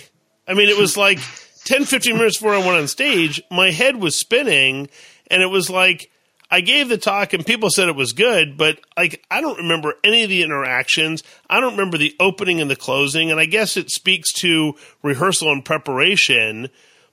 I 0.46 0.54
mean, 0.54 0.68
it 0.68 0.78
was 0.78 0.96
like 0.96 1.18
10 1.64 1.84
15 1.84 2.16
minutes 2.16 2.36
before 2.36 2.54
I 2.54 2.58
went 2.58 2.78
on 2.78 2.86
stage, 2.88 3.42
my 3.50 3.70
head 3.70 3.96
was 3.96 4.16
spinning 4.16 4.88
and 5.28 5.42
it 5.42 5.46
was 5.46 5.68
like 5.68 6.10
I 6.48 6.60
gave 6.60 6.88
the 6.88 6.98
talk 6.98 7.32
and 7.32 7.44
people 7.44 7.70
said 7.70 7.88
it 7.88 7.96
was 7.96 8.12
good, 8.12 8.56
but 8.56 8.78
like 8.96 9.24
I 9.30 9.40
don't 9.40 9.58
remember 9.58 9.94
any 10.04 10.22
of 10.22 10.28
the 10.28 10.42
interactions. 10.42 11.24
I 11.50 11.60
don't 11.60 11.72
remember 11.72 11.98
the 11.98 12.14
opening 12.20 12.60
and 12.60 12.70
the 12.70 12.76
closing, 12.76 13.32
and 13.32 13.40
I 13.40 13.46
guess 13.46 13.76
it 13.76 13.90
speaks 13.90 14.32
to 14.34 14.74
rehearsal 15.02 15.50
and 15.50 15.64
preparation. 15.64 16.68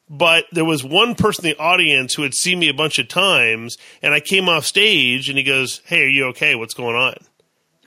But 0.10 0.46
there 0.52 0.66
was 0.66 0.84
one 0.84 1.16
person 1.16 1.46
in 1.46 1.52
the 1.52 1.60
audience 1.60 2.14
who 2.14 2.24
had 2.24 2.34
seen 2.34 2.60
me 2.60 2.70
a 2.70 2.74
bunch 2.74 3.00
of 3.00 3.08
times, 3.08 3.78
and 4.02 4.14
I 4.14 4.20
came 4.20 4.50
off 4.50 4.66
stage 4.66 5.30
and 5.30 5.38
he 5.38 5.44
goes, 5.44 5.82
Hey, 5.86 6.04
are 6.04 6.08
you 6.08 6.26
okay? 6.28 6.56
What's 6.56 6.74
going 6.74 6.96
on? 6.96 7.16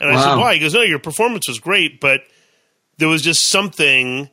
And 0.00 0.10
wow. 0.10 0.18
I 0.18 0.22
said, 0.22 0.36
Why? 0.36 0.54
He 0.54 0.60
goes, 0.60 0.74
No, 0.74 0.82
your 0.82 0.98
performance 0.98 1.46
was 1.48 1.60
great, 1.60 2.00
but 2.00 2.20
there 2.98 3.08
was 3.08 3.22
just 3.22 3.48
something 3.48 4.30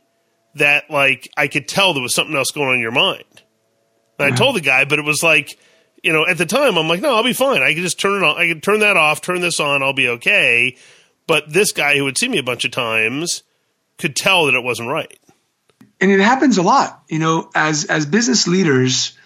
that 0.55 0.89
like 0.89 1.29
I 1.35 1.47
could 1.47 1.67
tell 1.67 1.93
there 1.93 2.03
was 2.03 2.15
something 2.15 2.35
else 2.35 2.51
going 2.51 2.69
on 2.69 2.75
in 2.75 2.81
your 2.81 2.91
mind. 2.91 3.23
And 4.17 4.33
I 4.33 4.35
told 4.35 4.55
the 4.55 4.61
guy, 4.61 4.85
but 4.85 4.99
it 4.99 5.05
was 5.05 5.21
like 5.23 5.57
you 6.03 6.11
know, 6.11 6.27
at 6.27 6.37
the 6.37 6.45
time, 6.45 6.77
I'm 6.77 6.89
like, 6.89 7.01
no, 7.01 7.15
I'll 7.15 7.23
be 7.23 7.33
fine. 7.33 7.61
I 7.61 7.73
can 7.73 7.81
just 7.81 7.99
turn 7.99 8.21
it 8.21 8.25
on. 8.25 8.37
I 8.37 8.47
can 8.47 8.59
turn 8.59 8.81
that 8.81 8.97
off, 8.97 9.21
turn 9.21 9.39
this 9.39 9.59
on. 9.61 9.81
I'll 9.81 9.93
be 9.93 10.09
okay. 10.09 10.75
But 11.25 11.51
this 11.51 11.71
guy 11.71 11.95
who 11.95 12.05
had 12.05 12.17
seen 12.17 12.31
me 12.31 12.37
a 12.37 12.43
bunch 12.43 12.65
of 12.65 12.71
times 12.71 13.43
could 13.97 14.15
tell 14.15 14.45
that 14.45 14.53
it 14.55 14.63
wasn't 14.63 14.89
right. 14.89 15.17
And 16.03 16.11
it 16.11 16.19
happens 16.19 16.57
a 16.57 16.63
lot, 16.63 17.01
you 17.07 17.17
know, 17.17 17.49
as 17.55 17.85
as 17.85 18.05
business 18.05 18.45
leaders, 18.45 19.17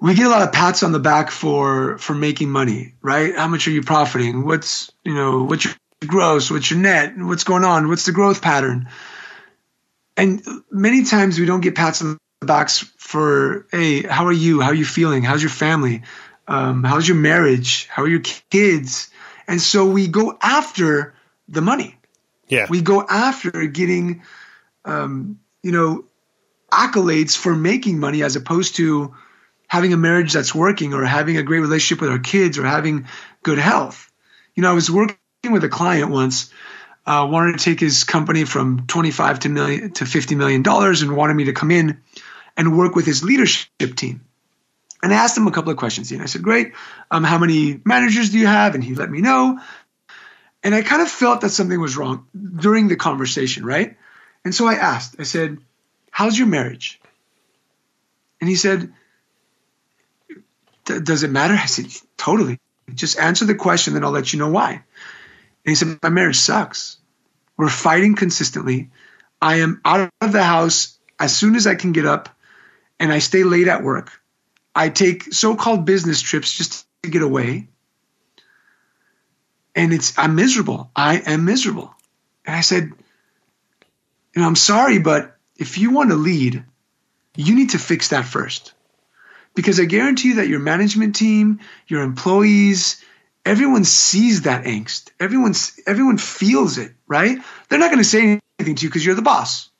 we 0.00 0.14
get 0.14 0.24
a 0.24 0.28
lot 0.28 0.42
of 0.42 0.52
pats 0.52 0.84
on 0.84 0.92
the 0.92 1.00
back 1.00 1.32
for 1.32 1.98
for 1.98 2.14
making 2.14 2.48
money, 2.48 2.94
right? 3.02 3.34
How 3.34 3.48
much 3.48 3.66
are 3.66 3.72
you 3.72 3.82
profiting? 3.82 4.44
What's 4.46 4.92
you 5.02 5.14
know 5.14 5.42
what's 5.42 5.64
your 5.64 5.74
gross? 6.06 6.48
What's 6.48 6.70
your 6.70 6.78
net? 6.78 7.14
What's 7.16 7.42
going 7.42 7.64
on? 7.64 7.88
What's 7.88 8.06
the 8.06 8.12
growth 8.12 8.40
pattern? 8.40 8.88
And 10.16 10.46
many 10.70 11.02
times 11.02 11.40
we 11.40 11.46
don't 11.46 11.60
get 11.60 11.74
pats 11.74 12.02
on 12.02 12.18
the 12.38 12.46
backs 12.46 12.78
for 12.96 13.66
hey, 13.72 14.02
how 14.02 14.26
are 14.26 14.32
you? 14.32 14.60
How 14.60 14.68
are 14.68 14.74
you 14.74 14.84
feeling? 14.84 15.24
How's 15.24 15.42
your 15.42 15.50
family? 15.50 16.02
Um, 16.46 16.84
how's 16.84 17.08
your 17.08 17.16
marriage? 17.16 17.88
How 17.88 18.04
are 18.04 18.08
your 18.08 18.22
kids? 18.48 19.10
And 19.48 19.60
so 19.60 19.86
we 19.86 20.06
go 20.06 20.38
after 20.40 21.14
the 21.48 21.62
money. 21.62 21.96
Yeah, 22.46 22.68
we 22.70 22.80
go 22.80 23.04
after 23.04 23.50
getting, 23.66 24.22
um, 24.84 25.40
you 25.64 25.72
know, 25.72 26.04
accolades 26.70 27.36
for 27.36 27.56
making 27.56 27.98
money 27.98 28.22
as 28.22 28.36
opposed 28.36 28.76
to 28.76 29.14
having 29.66 29.94
a 29.94 29.96
marriage 29.96 30.34
that's 30.34 30.54
working 30.54 30.92
or 30.92 31.04
having 31.04 31.38
a 31.38 31.42
great 31.42 31.60
relationship 31.60 32.02
with 32.02 32.10
our 32.10 32.18
kids 32.18 32.58
or 32.58 32.66
having 32.66 33.06
good 33.42 33.58
health. 33.58 34.12
You 34.54 34.62
know, 34.62 34.70
I 34.70 34.74
was 34.74 34.90
working 34.90 35.16
with 35.50 35.64
a 35.64 35.70
client 35.70 36.10
once, 36.10 36.50
uh, 37.06 37.26
wanted 37.30 37.58
to 37.58 37.64
take 37.64 37.80
his 37.80 38.04
company 38.04 38.44
from 38.44 38.86
25 38.86 39.40
to 39.40 39.48
million 39.48 39.90
to 39.92 40.04
50 40.04 40.34
million 40.34 40.62
dollars 40.62 41.00
and 41.00 41.16
wanted 41.16 41.34
me 41.34 41.44
to 41.44 41.54
come 41.54 41.70
in 41.70 42.02
and 42.58 42.76
work 42.76 42.94
with 42.94 43.06
his 43.06 43.24
leadership 43.24 43.96
team. 43.96 44.20
And 45.02 45.14
I 45.14 45.16
asked 45.16 45.36
him 45.36 45.46
a 45.46 45.50
couple 45.50 45.70
of 45.70 45.78
questions. 45.78 46.12
And 46.12 46.20
I 46.20 46.26
said, 46.26 46.42
Great, 46.42 46.74
um, 47.10 47.24
how 47.24 47.38
many 47.38 47.80
managers 47.84 48.30
do 48.30 48.38
you 48.38 48.46
have? 48.46 48.74
And 48.74 48.84
he 48.84 48.94
let 48.94 49.10
me 49.10 49.22
know. 49.22 49.60
And 50.62 50.74
I 50.74 50.82
kind 50.82 51.00
of 51.00 51.08
felt 51.08 51.40
that 51.40 51.50
something 51.50 51.80
was 51.80 51.96
wrong 51.96 52.26
during 52.34 52.88
the 52.88 52.96
conversation, 52.96 53.64
right? 53.64 53.96
And 54.44 54.54
so 54.54 54.66
I 54.66 54.74
asked, 54.74 55.16
I 55.18 55.22
said, 55.22 55.58
How's 56.10 56.38
your 56.38 56.46
marriage? 56.46 57.00
And 58.40 58.48
he 58.48 58.56
said, 58.56 58.92
Does 60.84 61.22
it 61.22 61.30
matter? 61.30 61.54
I 61.54 61.66
said, 61.66 61.86
Totally. 62.16 62.58
Just 62.92 63.18
answer 63.18 63.46
the 63.46 63.54
question, 63.54 63.94
then 63.94 64.04
I'll 64.04 64.10
let 64.10 64.32
you 64.32 64.38
know 64.38 64.50
why. 64.50 64.72
And 64.72 64.82
he 65.64 65.74
said, 65.74 65.98
My 66.02 66.10
marriage 66.10 66.36
sucks. 66.36 66.98
We're 67.56 67.68
fighting 67.68 68.16
consistently. 68.16 68.90
I 69.40 69.56
am 69.56 69.80
out 69.84 70.10
of 70.20 70.32
the 70.32 70.42
house 70.42 70.98
as 71.18 71.36
soon 71.36 71.54
as 71.54 71.66
I 71.66 71.74
can 71.74 71.92
get 71.92 72.06
up, 72.06 72.28
and 72.98 73.12
I 73.12 73.20
stay 73.20 73.44
late 73.44 73.68
at 73.68 73.82
work. 73.82 74.10
I 74.74 74.88
take 74.88 75.32
so-called 75.32 75.84
business 75.84 76.20
trips 76.20 76.52
just 76.52 76.86
to 77.02 77.10
get 77.10 77.22
away. 77.22 77.68
And 79.74 79.92
it's 79.92 80.18
I'm 80.18 80.34
miserable. 80.34 80.90
I 80.94 81.18
am 81.18 81.44
miserable. 81.44 81.94
And 82.44 82.56
I 82.56 82.60
said, 82.60 82.92
know, 84.42 84.48
I'm 84.48 84.56
sorry, 84.56 84.98
but 84.98 85.36
if 85.56 85.78
you 85.78 85.90
want 85.90 86.10
to 86.10 86.16
lead, 86.16 86.64
you 87.36 87.54
need 87.54 87.70
to 87.70 87.78
fix 87.78 88.08
that 88.08 88.24
first. 88.24 88.72
Because 89.54 89.78
I 89.78 89.84
guarantee 89.84 90.28
you 90.28 90.34
that 90.36 90.48
your 90.48 90.58
management 90.58 91.14
team, 91.14 91.60
your 91.86 92.02
employees, 92.02 93.02
everyone 93.44 93.84
sees 93.84 94.42
that 94.42 94.64
angst. 94.64 95.10
Everyone's 95.20 95.78
everyone 95.86 96.18
feels 96.18 96.78
it, 96.78 96.92
right? 97.06 97.38
They're 97.68 97.78
not 97.78 97.90
going 97.90 98.02
to 98.02 98.08
say 98.08 98.40
anything 98.58 98.74
to 98.74 98.82
you 98.82 98.88
because 98.88 99.06
you're 99.06 99.14
the 99.14 99.22
boss. 99.22 99.70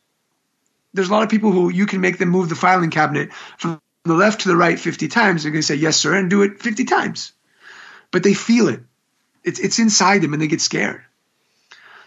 There's 0.92 1.08
a 1.08 1.12
lot 1.12 1.24
of 1.24 1.28
people 1.28 1.50
who 1.50 1.70
you 1.70 1.86
can 1.86 2.00
make 2.00 2.18
them 2.18 2.28
move 2.28 2.48
the 2.48 2.54
filing 2.54 2.90
cabinet 2.90 3.32
from 3.58 3.80
the 4.04 4.14
left 4.14 4.42
to 4.42 4.48
the 4.48 4.56
right 4.56 4.78
50 4.78 5.08
times, 5.08 5.42
they're 5.42 5.52
going 5.52 5.62
to 5.62 5.66
say 5.66 5.76
yes, 5.76 5.96
sir, 5.96 6.14
and 6.14 6.28
do 6.28 6.42
it 6.42 6.60
50 6.60 6.84
times. 6.84 7.32
But 8.10 8.22
they 8.22 8.34
feel 8.34 8.68
it. 8.68 8.80
It's, 9.42 9.58
it's 9.58 9.78
inside 9.78 10.20
them 10.20 10.34
and 10.34 10.42
they 10.42 10.46
get 10.46 10.60
scared. 10.60 11.02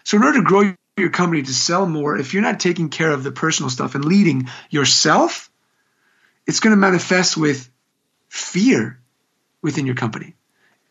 So, 0.04 0.16
in 0.16 0.24
order 0.24 0.38
to 0.38 0.44
grow 0.44 0.74
your 0.98 1.10
company 1.10 1.42
to 1.42 1.52
sell 1.52 1.86
more, 1.86 2.16
if 2.16 2.34
you're 2.34 2.42
not 2.42 2.60
taking 2.60 2.88
care 2.88 3.10
of 3.10 3.22
the 3.22 3.32
personal 3.32 3.70
stuff 3.70 3.94
and 3.94 4.04
leading 4.04 4.48
yourself, 4.70 5.50
it's 6.46 6.60
going 6.60 6.72
to 6.72 6.80
manifest 6.80 7.36
with 7.36 7.70
fear 8.28 8.98
within 9.62 9.86
your 9.86 9.94
company, 9.94 10.34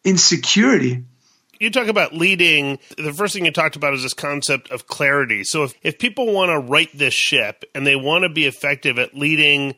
insecurity. 0.03 1.03
You 1.59 1.71
talk 1.71 1.87
about 1.87 2.13
leading. 2.13 2.77
The 2.97 3.13
first 3.13 3.33
thing 3.33 3.45
you 3.45 3.51
talked 3.51 3.75
about 3.75 3.95
is 3.95 4.03
this 4.03 4.13
concept 4.13 4.69
of 4.69 4.85
clarity. 4.85 5.43
So, 5.43 5.63
if, 5.63 5.73
if 5.81 5.97
people 5.97 6.31
want 6.31 6.49
to 6.49 6.59
right 6.59 6.89
this 6.93 7.15
ship 7.15 7.63
and 7.73 7.85
they 7.85 7.95
want 7.95 8.23
to 8.23 8.29
be 8.29 8.45
effective 8.45 8.99
at 8.99 9.15
leading 9.15 9.75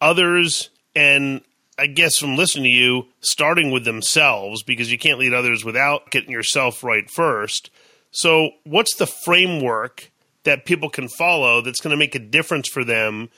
others 0.00 0.68
and 0.94 1.40
I 1.78 1.86
guess 1.86 2.18
from 2.18 2.36
listening 2.36 2.64
to 2.64 2.70
you, 2.70 3.06
starting 3.20 3.70
with 3.70 3.84
themselves 3.84 4.62
because 4.62 4.90
you 4.90 4.98
can't 4.98 5.18
lead 5.18 5.34
others 5.34 5.64
without 5.64 6.10
getting 6.10 6.30
yourself 6.30 6.82
right 6.82 7.08
first. 7.10 7.70
So, 8.16 8.50
what's 8.64 8.96
the 8.96 9.06
framework 9.06 10.10
that 10.44 10.64
people 10.64 10.88
can 10.88 11.08
follow 11.08 11.60
that's 11.60 11.80
going 11.80 11.90
to 11.90 11.98
make 11.98 12.14
a 12.14 12.18
difference 12.18 12.68
for 12.68 12.84
them 12.84 13.28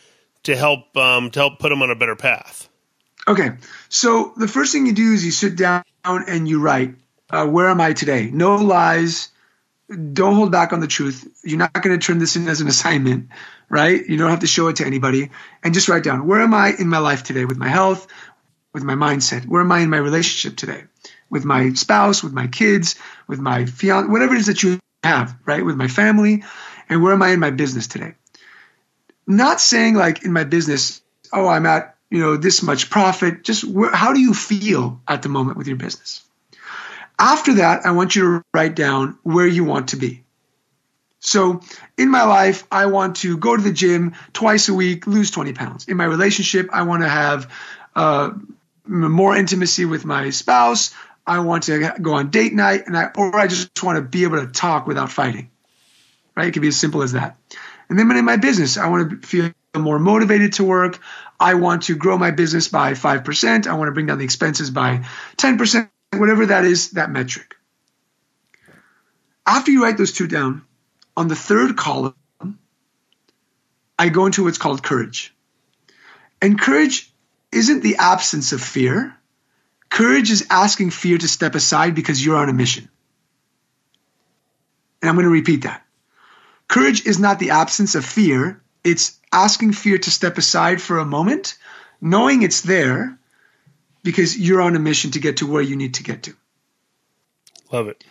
to 0.44 0.56
help 0.56 0.96
um, 0.96 1.30
to 1.32 1.40
help 1.40 1.58
put 1.58 1.70
them 1.70 1.82
on 1.82 1.90
a 1.90 1.96
better 1.96 2.16
path? 2.16 2.68
Okay, 3.26 3.50
so 3.88 4.32
the 4.36 4.48
first 4.48 4.72
thing 4.72 4.86
you 4.86 4.92
do 4.92 5.12
is 5.12 5.24
you 5.24 5.32
sit 5.32 5.56
down 5.56 5.84
and 6.04 6.48
you 6.48 6.60
write, 6.60 6.94
uh, 7.30 7.46
"Where 7.46 7.68
am 7.68 7.80
I 7.80 7.92
today?" 7.92 8.30
No 8.30 8.56
lies. 8.56 9.28
Don't 9.90 10.34
hold 10.34 10.52
back 10.52 10.72
on 10.72 10.80
the 10.80 10.86
truth. 10.86 11.26
You're 11.42 11.58
not 11.58 11.72
going 11.72 11.98
to 11.98 12.06
turn 12.06 12.18
this 12.18 12.36
in 12.36 12.46
as 12.46 12.60
an 12.60 12.68
assignment 12.68 13.30
right? 13.68 14.06
You 14.06 14.16
don't 14.16 14.30
have 14.30 14.40
to 14.40 14.46
show 14.46 14.68
it 14.68 14.76
to 14.76 14.86
anybody. 14.86 15.30
And 15.62 15.74
just 15.74 15.88
write 15.88 16.04
down 16.04 16.26
where 16.26 16.40
am 16.40 16.54
I 16.54 16.74
in 16.78 16.88
my 16.88 16.98
life 16.98 17.22
today 17.22 17.44
with 17.44 17.58
my 17.58 17.68
health, 17.68 18.06
with 18.72 18.82
my 18.82 18.94
mindset? 18.94 19.46
Where 19.46 19.60
am 19.60 19.72
I 19.72 19.80
in 19.80 19.90
my 19.90 19.98
relationship 19.98 20.56
today? 20.56 20.84
With 21.30 21.44
my 21.44 21.72
spouse, 21.74 22.22
with 22.22 22.32
my 22.32 22.46
kids, 22.46 22.96
with 23.26 23.38
my 23.38 23.66
fiance, 23.66 24.10
whatever 24.10 24.34
it 24.34 24.40
is 24.40 24.46
that 24.46 24.62
you 24.62 24.78
have, 25.02 25.36
right? 25.44 25.64
With 25.64 25.76
my 25.76 25.88
family. 25.88 26.44
And 26.88 27.02
where 27.02 27.12
am 27.12 27.22
I 27.22 27.30
in 27.30 27.40
my 27.40 27.50
business 27.50 27.86
today? 27.86 28.14
Not 29.26 29.60
saying 29.60 29.94
like 29.94 30.24
in 30.24 30.32
my 30.32 30.44
business, 30.44 31.02
oh, 31.32 31.46
I'm 31.46 31.66
at, 31.66 31.96
you 32.10 32.20
know, 32.20 32.36
this 32.36 32.62
much 32.62 32.88
profit. 32.88 33.44
Just 33.44 33.64
where, 33.64 33.94
how 33.94 34.14
do 34.14 34.20
you 34.20 34.32
feel 34.32 35.00
at 35.06 35.22
the 35.22 35.28
moment 35.28 35.58
with 35.58 35.66
your 35.66 35.76
business? 35.76 36.22
After 37.18 37.54
that, 37.54 37.84
I 37.84 37.90
want 37.90 38.16
you 38.16 38.22
to 38.22 38.44
write 38.54 38.74
down 38.74 39.18
where 39.22 39.46
you 39.46 39.64
want 39.64 39.88
to 39.88 39.96
be. 39.96 40.24
So 41.20 41.60
in 41.96 42.10
my 42.10 42.24
life, 42.24 42.64
I 42.70 42.86
want 42.86 43.16
to 43.16 43.36
go 43.36 43.56
to 43.56 43.62
the 43.62 43.72
gym 43.72 44.14
twice 44.32 44.68
a 44.68 44.74
week, 44.74 45.06
lose 45.06 45.30
20 45.30 45.52
pounds. 45.52 45.88
In 45.88 45.96
my 45.96 46.04
relationship, 46.04 46.70
I 46.72 46.82
want 46.82 47.02
to 47.02 47.08
have 47.08 47.52
uh, 47.96 48.30
more 48.86 49.36
intimacy 49.36 49.84
with 49.84 50.04
my 50.04 50.30
spouse. 50.30 50.94
I 51.28 51.40
want 51.40 51.64
to 51.64 51.94
go 52.00 52.14
on 52.14 52.30
date 52.30 52.54
night, 52.54 52.86
and 52.86 52.96
I 52.96 53.10
or 53.14 53.36
I 53.36 53.46
just 53.46 53.82
want 53.82 53.96
to 53.96 54.02
be 54.02 54.24
able 54.24 54.40
to 54.40 54.46
talk 54.46 54.86
without 54.86 55.12
fighting. 55.12 55.50
Right? 56.34 56.48
It 56.48 56.52
can 56.52 56.62
be 56.62 56.68
as 56.68 56.76
simple 56.76 57.02
as 57.02 57.12
that. 57.12 57.36
And 57.88 57.98
then 57.98 58.10
in 58.10 58.24
my 58.24 58.36
business, 58.36 58.76
I 58.76 58.88
want 58.88 59.22
to 59.22 59.26
feel 59.26 59.52
more 59.76 59.98
motivated 59.98 60.54
to 60.54 60.64
work. 60.64 60.98
I 61.38 61.54
want 61.54 61.84
to 61.84 61.96
grow 61.96 62.18
my 62.18 62.30
business 62.30 62.68
by 62.68 62.94
five 62.94 63.24
percent. 63.24 63.66
I 63.66 63.74
want 63.74 63.88
to 63.88 63.92
bring 63.92 64.06
down 64.06 64.18
the 64.18 64.24
expenses 64.24 64.70
by 64.70 65.04
ten 65.36 65.58
percent. 65.58 65.90
Whatever 66.12 66.46
that 66.46 66.64
is, 66.64 66.92
that 66.92 67.10
metric. 67.10 67.54
After 69.46 69.70
you 69.70 69.82
write 69.82 69.98
those 69.98 70.12
two 70.12 70.26
down, 70.26 70.62
on 71.16 71.28
the 71.28 71.36
third 71.36 71.76
column, 71.76 72.14
I 73.98 74.08
go 74.08 74.26
into 74.26 74.44
what's 74.44 74.58
called 74.58 74.82
courage. 74.82 75.34
And 76.40 76.58
courage 76.58 77.12
isn't 77.52 77.82
the 77.82 77.96
absence 77.96 78.52
of 78.52 78.62
fear. 78.62 79.14
Courage 79.90 80.30
is 80.30 80.46
asking 80.50 80.90
fear 80.90 81.18
to 81.18 81.28
step 81.28 81.54
aside 81.54 81.94
because 81.94 82.24
you're 82.24 82.36
on 82.36 82.48
a 82.48 82.52
mission. 82.52 82.88
And 85.00 85.08
I'm 85.08 85.14
going 85.14 85.24
to 85.24 85.30
repeat 85.30 85.62
that. 85.62 85.84
Courage 86.66 87.06
is 87.06 87.18
not 87.18 87.38
the 87.38 87.50
absence 87.50 87.94
of 87.94 88.04
fear, 88.04 88.62
it's 88.84 89.18
asking 89.32 89.72
fear 89.72 89.98
to 89.98 90.10
step 90.10 90.38
aside 90.38 90.82
for 90.82 90.98
a 90.98 91.04
moment, 91.04 91.56
knowing 92.00 92.42
it's 92.42 92.60
there 92.60 93.18
because 94.02 94.38
you're 94.38 94.60
on 94.60 94.76
a 94.76 94.78
mission 94.78 95.12
to 95.12 95.20
get 95.20 95.38
to 95.38 95.46
where 95.46 95.62
you 95.62 95.76
need 95.76 95.94
to 95.94 96.02
get 96.02 96.24
to. 96.24 96.34
Love 97.72 97.88
it. 97.88 98.04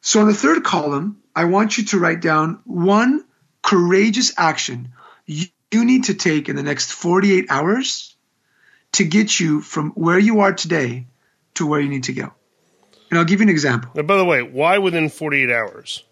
So 0.00 0.20
on 0.20 0.28
the 0.28 0.34
third 0.34 0.64
column, 0.64 1.22
I 1.34 1.44
want 1.44 1.78
you 1.78 1.84
to 1.86 1.98
write 1.98 2.20
down 2.20 2.60
one 2.64 3.24
courageous 3.62 4.32
action 4.38 4.92
you, 5.26 5.48
need 5.72 6.04
to 6.04 6.14
take 6.14 6.48
in 6.48 6.56
the 6.56 6.62
next 6.62 6.92
48 6.92 7.46
hours 7.50 8.15
to 8.96 9.04
get 9.04 9.38
you 9.38 9.60
from 9.60 9.90
where 9.90 10.18
you 10.18 10.40
are 10.40 10.52
today 10.52 11.06
to 11.54 11.66
where 11.66 11.80
you 11.80 11.88
need 11.88 12.04
to 12.04 12.12
go. 12.12 12.32
And 13.10 13.18
I'll 13.18 13.24
give 13.24 13.40
you 13.40 13.44
an 13.44 13.50
example. 13.50 13.90
Now, 13.94 14.02
by 14.02 14.16
the 14.16 14.24
way, 14.24 14.42
why 14.42 14.78
within 14.78 15.08
48 15.08 15.50
hours? 15.50 16.02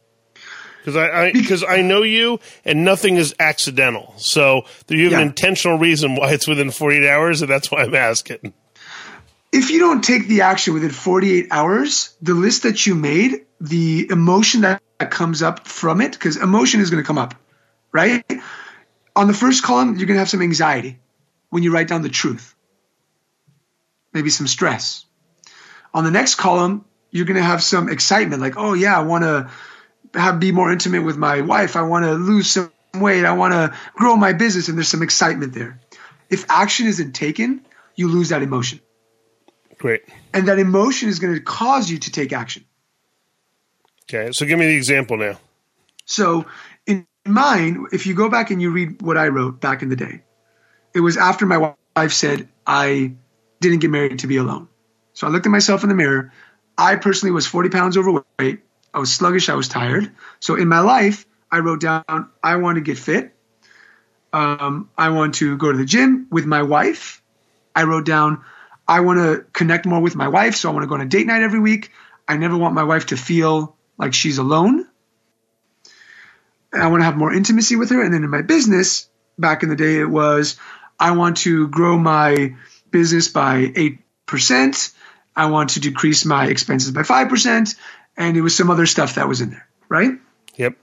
Because 0.78 0.96
I, 0.96 1.32
because 1.32 1.64
I, 1.64 1.76
I, 1.76 1.82
know 1.82 2.02
you, 2.02 2.40
and 2.64 2.84
nothing 2.84 3.16
is 3.16 3.34
accidental. 3.38 4.14
So 4.18 4.66
you 4.88 5.04
have 5.04 5.12
yeah. 5.12 5.20
an 5.20 5.28
intentional 5.28 5.78
reason 5.78 6.14
why 6.14 6.32
it's 6.32 6.46
within 6.46 6.70
48 6.70 7.08
hours, 7.08 7.40
and 7.40 7.50
that's 7.50 7.70
why 7.70 7.84
I'm 7.84 7.94
asking. 7.94 8.52
If 9.50 9.70
you 9.70 9.78
don't 9.78 10.02
take 10.02 10.28
the 10.28 10.42
action 10.42 10.74
within 10.74 10.90
48 10.90 11.48
hours, 11.50 12.14
the 12.20 12.34
list 12.34 12.64
that 12.64 12.86
you 12.86 12.94
made, 12.94 13.46
the 13.60 14.08
emotion 14.10 14.60
that 14.60 14.82
that 14.98 15.10
comes 15.10 15.42
up 15.42 15.66
from 15.66 16.00
it 16.00 16.12
because 16.12 16.36
emotion 16.36 16.80
is 16.80 16.90
going 16.90 17.02
to 17.02 17.06
come 17.06 17.18
up, 17.18 17.34
right? 17.92 18.24
On 19.16 19.26
the 19.26 19.34
first 19.34 19.62
column, 19.62 19.96
you're 19.96 20.06
going 20.06 20.16
to 20.16 20.20
have 20.20 20.28
some 20.28 20.42
anxiety 20.42 20.98
when 21.50 21.62
you 21.62 21.72
write 21.72 21.88
down 21.88 22.02
the 22.02 22.08
truth, 22.08 22.53
maybe 24.14 24.30
some 24.30 24.46
stress. 24.46 25.04
On 25.92 26.04
the 26.04 26.10
next 26.10 26.36
column, 26.36 26.84
you're 27.10 27.26
going 27.26 27.36
to 27.36 27.42
have 27.42 27.62
some 27.62 27.88
excitement, 27.88 28.40
like, 28.40 28.56
oh 28.56 28.72
yeah, 28.72 28.98
I 28.98 29.02
want 29.02 29.24
to 29.24 29.50
have 30.18 30.40
be 30.40 30.52
more 30.52 30.72
intimate 30.72 31.04
with 31.04 31.16
my 31.16 31.42
wife. 31.42 31.76
I 31.76 31.82
want 31.82 32.04
to 32.04 32.12
lose 32.12 32.50
some 32.50 32.72
weight. 32.94 33.24
I 33.24 33.32
want 33.32 33.52
to 33.52 33.76
grow 33.94 34.16
my 34.16 34.32
business, 34.32 34.68
and 34.68 34.78
there's 34.78 34.88
some 34.88 35.02
excitement 35.02 35.52
there. 35.52 35.80
If 36.30 36.46
action 36.48 36.86
isn't 36.86 37.12
taken, 37.12 37.66
you 37.96 38.08
lose 38.08 38.30
that 38.30 38.42
emotion. 38.42 38.80
Great. 39.78 40.02
And 40.32 40.48
that 40.48 40.58
emotion 40.58 41.08
is 41.08 41.18
going 41.18 41.34
to 41.34 41.40
cause 41.40 41.90
you 41.90 41.98
to 41.98 42.10
take 42.10 42.32
action. 42.32 42.64
Okay. 44.04 44.30
So 44.32 44.46
give 44.46 44.58
me 44.58 44.66
the 44.66 44.76
example 44.76 45.16
now. 45.16 45.38
So 46.06 46.46
in 46.86 47.06
mine, 47.24 47.86
if 47.92 48.06
you 48.06 48.14
go 48.14 48.28
back 48.28 48.50
and 48.50 48.60
you 48.60 48.70
read 48.70 49.02
what 49.02 49.16
I 49.16 49.28
wrote 49.28 49.60
back 49.60 49.82
in 49.82 49.88
the 49.88 49.96
day, 49.96 50.22
it 50.94 51.00
was 51.00 51.16
after 51.16 51.46
my 51.46 51.74
wife 51.96 52.12
said, 52.12 52.48
I 52.66 53.14
didn't 53.68 53.80
get 53.80 53.90
married 53.90 54.18
to 54.20 54.26
be 54.26 54.36
alone. 54.36 54.68
So 55.12 55.26
I 55.26 55.30
looked 55.30 55.46
at 55.46 55.50
myself 55.50 55.82
in 55.82 55.88
the 55.88 55.94
mirror. 55.94 56.32
I 56.76 56.96
personally 56.96 57.32
was 57.32 57.46
40 57.46 57.70
pounds 57.70 57.96
overweight. 57.96 58.60
I 58.92 58.98
was 58.98 59.12
sluggish. 59.12 59.48
I 59.48 59.54
was 59.54 59.68
tired. 59.68 60.10
So 60.40 60.56
in 60.56 60.68
my 60.68 60.80
life, 60.80 61.26
I 61.50 61.60
wrote 61.60 61.80
down, 61.80 62.30
I 62.42 62.56
want 62.56 62.76
to 62.76 62.80
get 62.80 62.98
fit. 62.98 63.34
Um, 64.32 64.90
I 64.98 65.10
want 65.10 65.36
to 65.36 65.56
go 65.56 65.70
to 65.70 65.78
the 65.78 65.84
gym 65.84 66.26
with 66.30 66.46
my 66.46 66.62
wife. 66.62 67.22
I 67.74 67.84
wrote 67.84 68.06
down, 68.06 68.44
I 68.86 69.00
want 69.00 69.18
to 69.18 69.44
connect 69.52 69.86
more 69.86 70.00
with 70.00 70.16
my 70.16 70.28
wife. 70.28 70.56
So 70.56 70.68
I 70.68 70.72
want 70.72 70.82
to 70.82 70.88
go 70.88 70.94
on 70.94 71.00
a 71.00 71.06
date 71.06 71.26
night 71.26 71.42
every 71.42 71.60
week. 71.60 71.90
I 72.26 72.36
never 72.36 72.56
want 72.56 72.74
my 72.74 72.84
wife 72.84 73.06
to 73.06 73.16
feel 73.16 73.76
like 73.98 74.14
she's 74.14 74.38
alone. 74.38 74.86
I 76.72 76.88
want 76.88 77.00
to 77.00 77.04
have 77.04 77.16
more 77.16 77.32
intimacy 77.32 77.76
with 77.76 77.90
her. 77.90 78.02
And 78.02 78.12
then 78.12 78.24
in 78.24 78.30
my 78.30 78.42
business, 78.42 79.08
back 79.38 79.62
in 79.62 79.68
the 79.68 79.76
day, 79.76 80.00
it 80.00 80.10
was, 80.10 80.56
I 80.98 81.12
want 81.12 81.38
to 81.38 81.68
grow 81.68 81.98
my 81.98 82.56
business 82.94 83.26
by 83.26 83.72
8%. 84.28 84.94
I 85.34 85.46
want 85.46 85.70
to 85.70 85.80
decrease 85.80 86.24
my 86.24 86.46
expenses 86.46 86.92
by 86.92 87.02
5%. 87.02 87.76
And 88.16 88.36
it 88.36 88.40
was 88.40 88.56
some 88.56 88.70
other 88.70 88.86
stuff 88.86 89.16
that 89.16 89.26
was 89.26 89.40
in 89.40 89.50
there, 89.50 89.68
right? 89.88 90.12
Yep. 90.54 90.76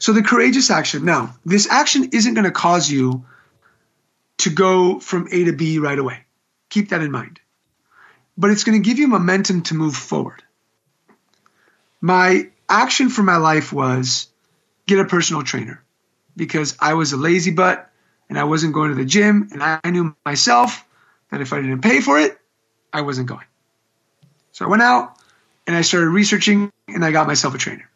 So 0.00 0.12
the 0.12 0.24
courageous 0.24 0.68
action. 0.68 1.04
Now, 1.04 1.36
this 1.46 1.70
action 1.70 2.10
isn't 2.12 2.34
going 2.34 2.44
to 2.44 2.50
cause 2.50 2.90
you 2.90 3.24
to 4.38 4.50
go 4.50 4.98
from 4.98 5.28
A 5.30 5.44
to 5.44 5.52
B 5.52 5.78
right 5.78 5.98
away. 5.98 6.24
Keep 6.70 6.88
that 6.88 7.02
in 7.02 7.12
mind. 7.12 7.38
But 8.36 8.50
it's 8.50 8.64
going 8.64 8.82
to 8.82 8.88
give 8.88 8.98
you 8.98 9.06
momentum 9.06 9.62
to 9.62 9.74
move 9.74 9.94
forward. 9.94 10.42
My 12.00 12.50
action 12.68 13.10
for 13.10 13.22
my 13.22 13.36
life 13.36 13.72
was 13.72 14.26
get 14.88 14.98
a 14.98 15.04
personal 15.04 15.44
trainer 15.44 15.84
because 16.34 16.76
I 16.80 16.94
was 16.94 17.12
a 17.12 17.16
lazy 17.16 17.52
butt 17.52 17.88
and 18.28 18.36
I 18.36 18.44
wasn't 18.44 18.74
going 18.74 18.90
to 18.90 18.96
the 18.96 19.04
gym 19.04 19.50
and 19.52 19.62
I 19.62 19.78
knew 19.88 20.16
myself 20.26 20.84
that 21.32 21.40
if 21.40 21.52
I 21.52 21.60
didn't 21.60 21.80
pay 21.82 22.00
for 22.00 22.20
it, 22.20 22.38
I 22.92 23.00
wasn't 23.00 23.26
going. 23.26 23.46
So 24.52 24.64
I 24.64 24.68
went 24.68 24.82
out 24.82 25.16
and 25.66 25.74
I 25.74 25.80
started 25.80 26.10
researching 26.10 26.70
and 26.86 27.04
I 27.04 27.10
got 27.10 27.26
myself 27.26 27.56
a 27.56 27.58
trainer 27.58 27.88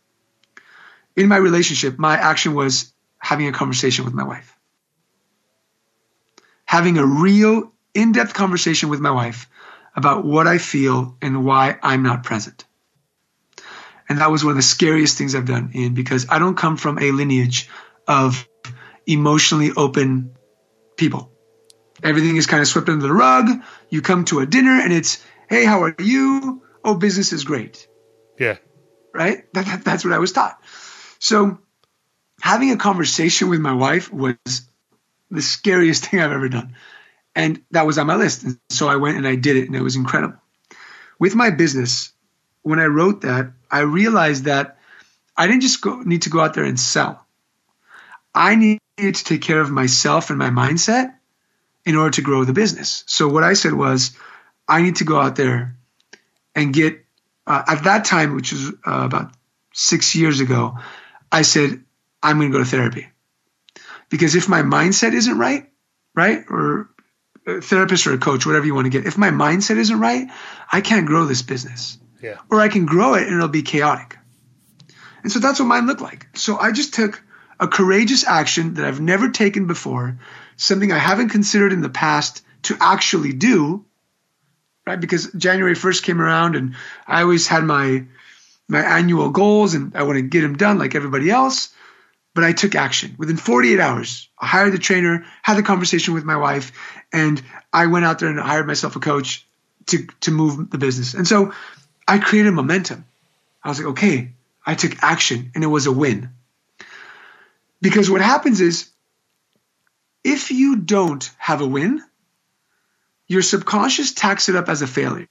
in 1.16 1.28
my 1.28 1.36
relationship, 1.36 1.98
my 1.98 2.14
action 2.14 2.54
was 2.54 2.92
having 3.18 3.48
a 3.48 3.52
conversation 3.52 4.04
with 4.04 4.14
my 4.14 4.24
wife. 4.24 4.54
Having 6.66 6.98
a 6.98 7.06
real 7.06 7.72
in 7.94 8.12
depth 8.12 8.34
conversation 8.34 8.90
with 8.90 9.00
my 9.00 9.10
wife 9.10 9.48
about 9.96 10.24
what 10.24 10.46
I 10.46 10.58
feel 10.58 11.16
and 11.22 11.44
why 11.44 11.78
I'm 11.82 12.02
not 12.02 12.22
present. 12.22 12.64
And 14.08 14.18
that 14.18 14.30
was 14.30 14.44
one 14.44 14.50
of 14.50 14.56
the 14.56 14.62
scariest 14.62 15.16
things 15.16 15.34
I've 15.34 15.46
done, 15.46 15.72
Ian, 15.74 15.94
because 15.94 16.26
I 16.28 16.38
don't 16.38 16.56
come 16.56 16.76
from 16.76 16.98
a 16.98 17.10
lineage 17.10 17.68
of 18.06 18.46
emotionally 19.06 19.72
open 19.74 20.36
people. 20.96 21.32
Everything 22.02 22.36
is 22.36 22.46
kind 22.46 22.60
of 22.60 22.68
swept 22.68 22.88
under 22.88 23.06
the 23.06 23.12
rug. 23.12 23.48
You 23.88 24.02
come 24.02 24.24
to 24.26 24.40
a 24.40 24.46
dinner 24.46 24.80
and 24.80 24.92
it's, 24.92 25.24
hey, 25.48 25.64
how 25.64 25.82
are 25.82 25.94
you? 25.98 26.62
Oh, 26.84 26.94
business 26.94 27.32
is 27.32 27.44
great. 27.44 27.88
Yeah. 28.38 28.58
Right? 29.14 29.52
That, 29.54 29.66
that, 29.66 29.84
that's 29.84 30.04
what 30.04 30.12
I 30.12 30.18
was 30.18 30.32
taught. 30.32 30.60
So 31.18 31.58
having 32.40 32.70
a 32.70 32.76
conversation 32.76 33.48
with 33.48 33.60
my 33.60 33.72
wife 33.72 34.12
was 34.12 34.36
the 35.30 35.42
scariest 35.42 36.06
thing 36.10 36.20
I've 36.20 36.32
ever 36.32 36.48
done. 36.48 36.76
And 37.34 37.62
that 37.70 37.86
was 37.86 37.98
on 37.98 38.06
my 38.06 38.16
list. 38.16 38.44
And 38.44 38.58
so 38.70 38.88
I 38.88 38.96
went 38.96 39.18
and 39.18 39.26
I 39.26 39.34
did 39.36 39.56
it, 39.56 39.66
and 39.66 39.76
it 39.76 39.82
was 39.82 39.96
incredible. 39.96 40.38
With 41.18 41.34
my 41.34 41.50
business, 41.50 42.12
when 42.62 42.78
I 42.78 42.86
wrote 42.86 43.22
that, 43.22 43.52
I 43.70 43.80
realized 43.80 44.44
that 44.44 44.78
I 45.36 45.46
didn't 45.46 45.62
just 45.62 45.82
go, 45.82 46.00
need 46.00 46.22
to 46.22 46.30
go 46.30 46.40
out 46.40 46.54
there 46.54 46.64
and 46.64 46.80
sell. 46.80 47.26
I 48.34 48.54
needed 48.54 48.80
to 49.16 49.24
take 49.24 49.42
care 49.42 49.60
of 49.60 49.70
myself 49.70 50.30
and 50.30 50.38
my 50.38 50.50
mindset 50.50 51.15
in 51.86 51.96
order 51.96 52.10
to 52.10 52.22
grow 52.22 52.44
the 52.44 52.52
business. 52.52 53.04
So 53.06 53.28
what 53.28 53.44
I 53.44 53.54
said 53.54 53.72
was, 53.72 54.16
I 54.68 54.82
need 54.82 54.96
to 54.96 55.04
go 55.04 55.18
out 55.18 55.36
there 55.36 55.76
and 56.54 56.74
get, 56.74 57.04
uh, 57.46 57.62
at 57.68 57.84
that 57.84 58.04
time, 58.04 58.34
which 58.34 58.52
was 58.52 58.70
uh, 58.70 59.04
about 59.04 59.32
six 59.72 60.16
years 60.16 60.40
ago, 60.40 60.78
I 61.30 61.42
said, 61.42 61.84
I'm 62.22 62.38
going 62.38 62.50
to 62.50 62.58
go 62.58 62.64
to 62.64 62.68
therapy. 62.68 63.08
Because 64.08 64.34
if 64.34 64.48
my 64.48 64.62
mindset 64.62 65.14
isn't 65.14 65.38
right, 65.38 65.70
right, 66.14 66.44
or 66.50 66.90
a 67.46 67.60
therapist 67.60 68.06
or 68.08 68.14
a 68.14 68.18
coach, 68.18 68.46
whatever 68.46 68.66
you 68.66 68.74
want 68.74 68.86
to 68.86 68.90
get, 68.90 69.06
if 69.06 69.16
my 69.16 69.30
mindset 69.30 69.76
isn't 69.76 70.00
right, 70.00 70.28
I 70.72 70.80
can't 70.80 71.06
grow 71.06 71.24
this 71.24 71.42
business. 71.42 71.98
Yeah. 72.20 72.38
Or 72.50 72.60
I 72.60 72.68
can 72.68 72.86
grow 72.86 73.14
it 73.14 73.28
and 73.28 73.36
it'll 73.36 73.48
be 73.48 73.62
chaotic. 73.62 74.16
And 75.22 75.30
so 75.30 75.38
that's 75.38 75.60
what 75.60 75.66
mine 75.66 75.86
looked 75.86 76.00
like. 76.00 76.26
So 76.34 76.58
I 76.58 76.72
just 76.72 76.94
took 76.94 77.22
a 77.58 77.68
courageous 77.68 78.26
action 78.26 78.74
that 78.74 78.84
I've 78.84 79.00
never 79.00 79.30
taken 79.30 79.66
before, 79.66 80.18
something 80.56 80.92
I 80.92 80.98
haven't 80.98 81.30
considered 81.30 81.72
in 81.72 81.80
the 81.80 81.88
past 81.88 82.42
to 82.62 82.76
actually 82.80 83.32
do, 83.32 83.84
right? 84.86 85.00
Because 85.00 85.32
January 85.32 85.74
1st 85.74 86.02
came 86.02 86.20
around 86.20 86.56
and 86.56 86.74
I 87.06 87.22
always 87.22 87.46
had 87.46 87.64
my 87.64 88.04
my 88.68 88.80
annual 88.80 89.30
goals 89.30 89.74
and 89.74 89.94
I 89.94 90.02
want 90.02 90.16
to 90.16 90.22
get 90.22 90.40
them 90.40 90.56
done 90.56 90.78
like 90.78 90.96
everybody 90.96 91.30
else. 91.30 91.72
But 92.34 92.44
I 92.44 92.52
took 92.52 92.74
action. 92.74 93.14
Within 93.16 93.36
48 93.36 93.80
hours, 93.80 94.28
I 94.38 94.46
hired 94.46 94.74
the 94.74 94.78
trainer, 94.78 95.24
had 95.42 95.56
the 95.56 95.62
conversation 95.62 96.12
with 96.12 96.24
my 96.24 96.36
wife, 96.36 96.72
and 97.10 97.40
I 97.72 97.86
went 97.86 98.04
out 98.04 98.18
there 98.18 98.28
and 98.28 98.38
hired 98.38 98.66
myself 98.66 98.94
a 98.96 99.00
coach 99.00 99.46
to, 99.86 100.06
to 100.20 100.30
move 100.32 100.68
the 100.70 100.76
business. 100.76 101.14
And 101.14 101.26
so 101.26 101.54
I 102.06 102.18
created 102.18 102.50
momentum. 102.52 103.06
I 103.62 103.68
was 103.70 103.78
like, 103.78 103.88
okay, 103.88 104.32
I 104.66 104.74
took 104.74 105.02
action 105.02 105.50
and 105.54 105.64
it 105.64 105.68
was 105.68 105.86
a 105.86 105.92
win. 105.92 106.30
Because 107.80 108.10
what 108.10 108.20
happens 108.20 108.60
is 108.60 108.90
if 110.24 110.50
you 110.50 110.76
don't 110.76 111.30
have 111.38 111.60
a 111.60 111.66
win, 111.66 112.02
your 113.28 113.42
subconscious 113.42 114.12
tacks 114.12 114.48
it 114.48 114.56
up 114.56 114.68
as 114.68 114.82
a 114.82 114.86
failure 114.86 115.28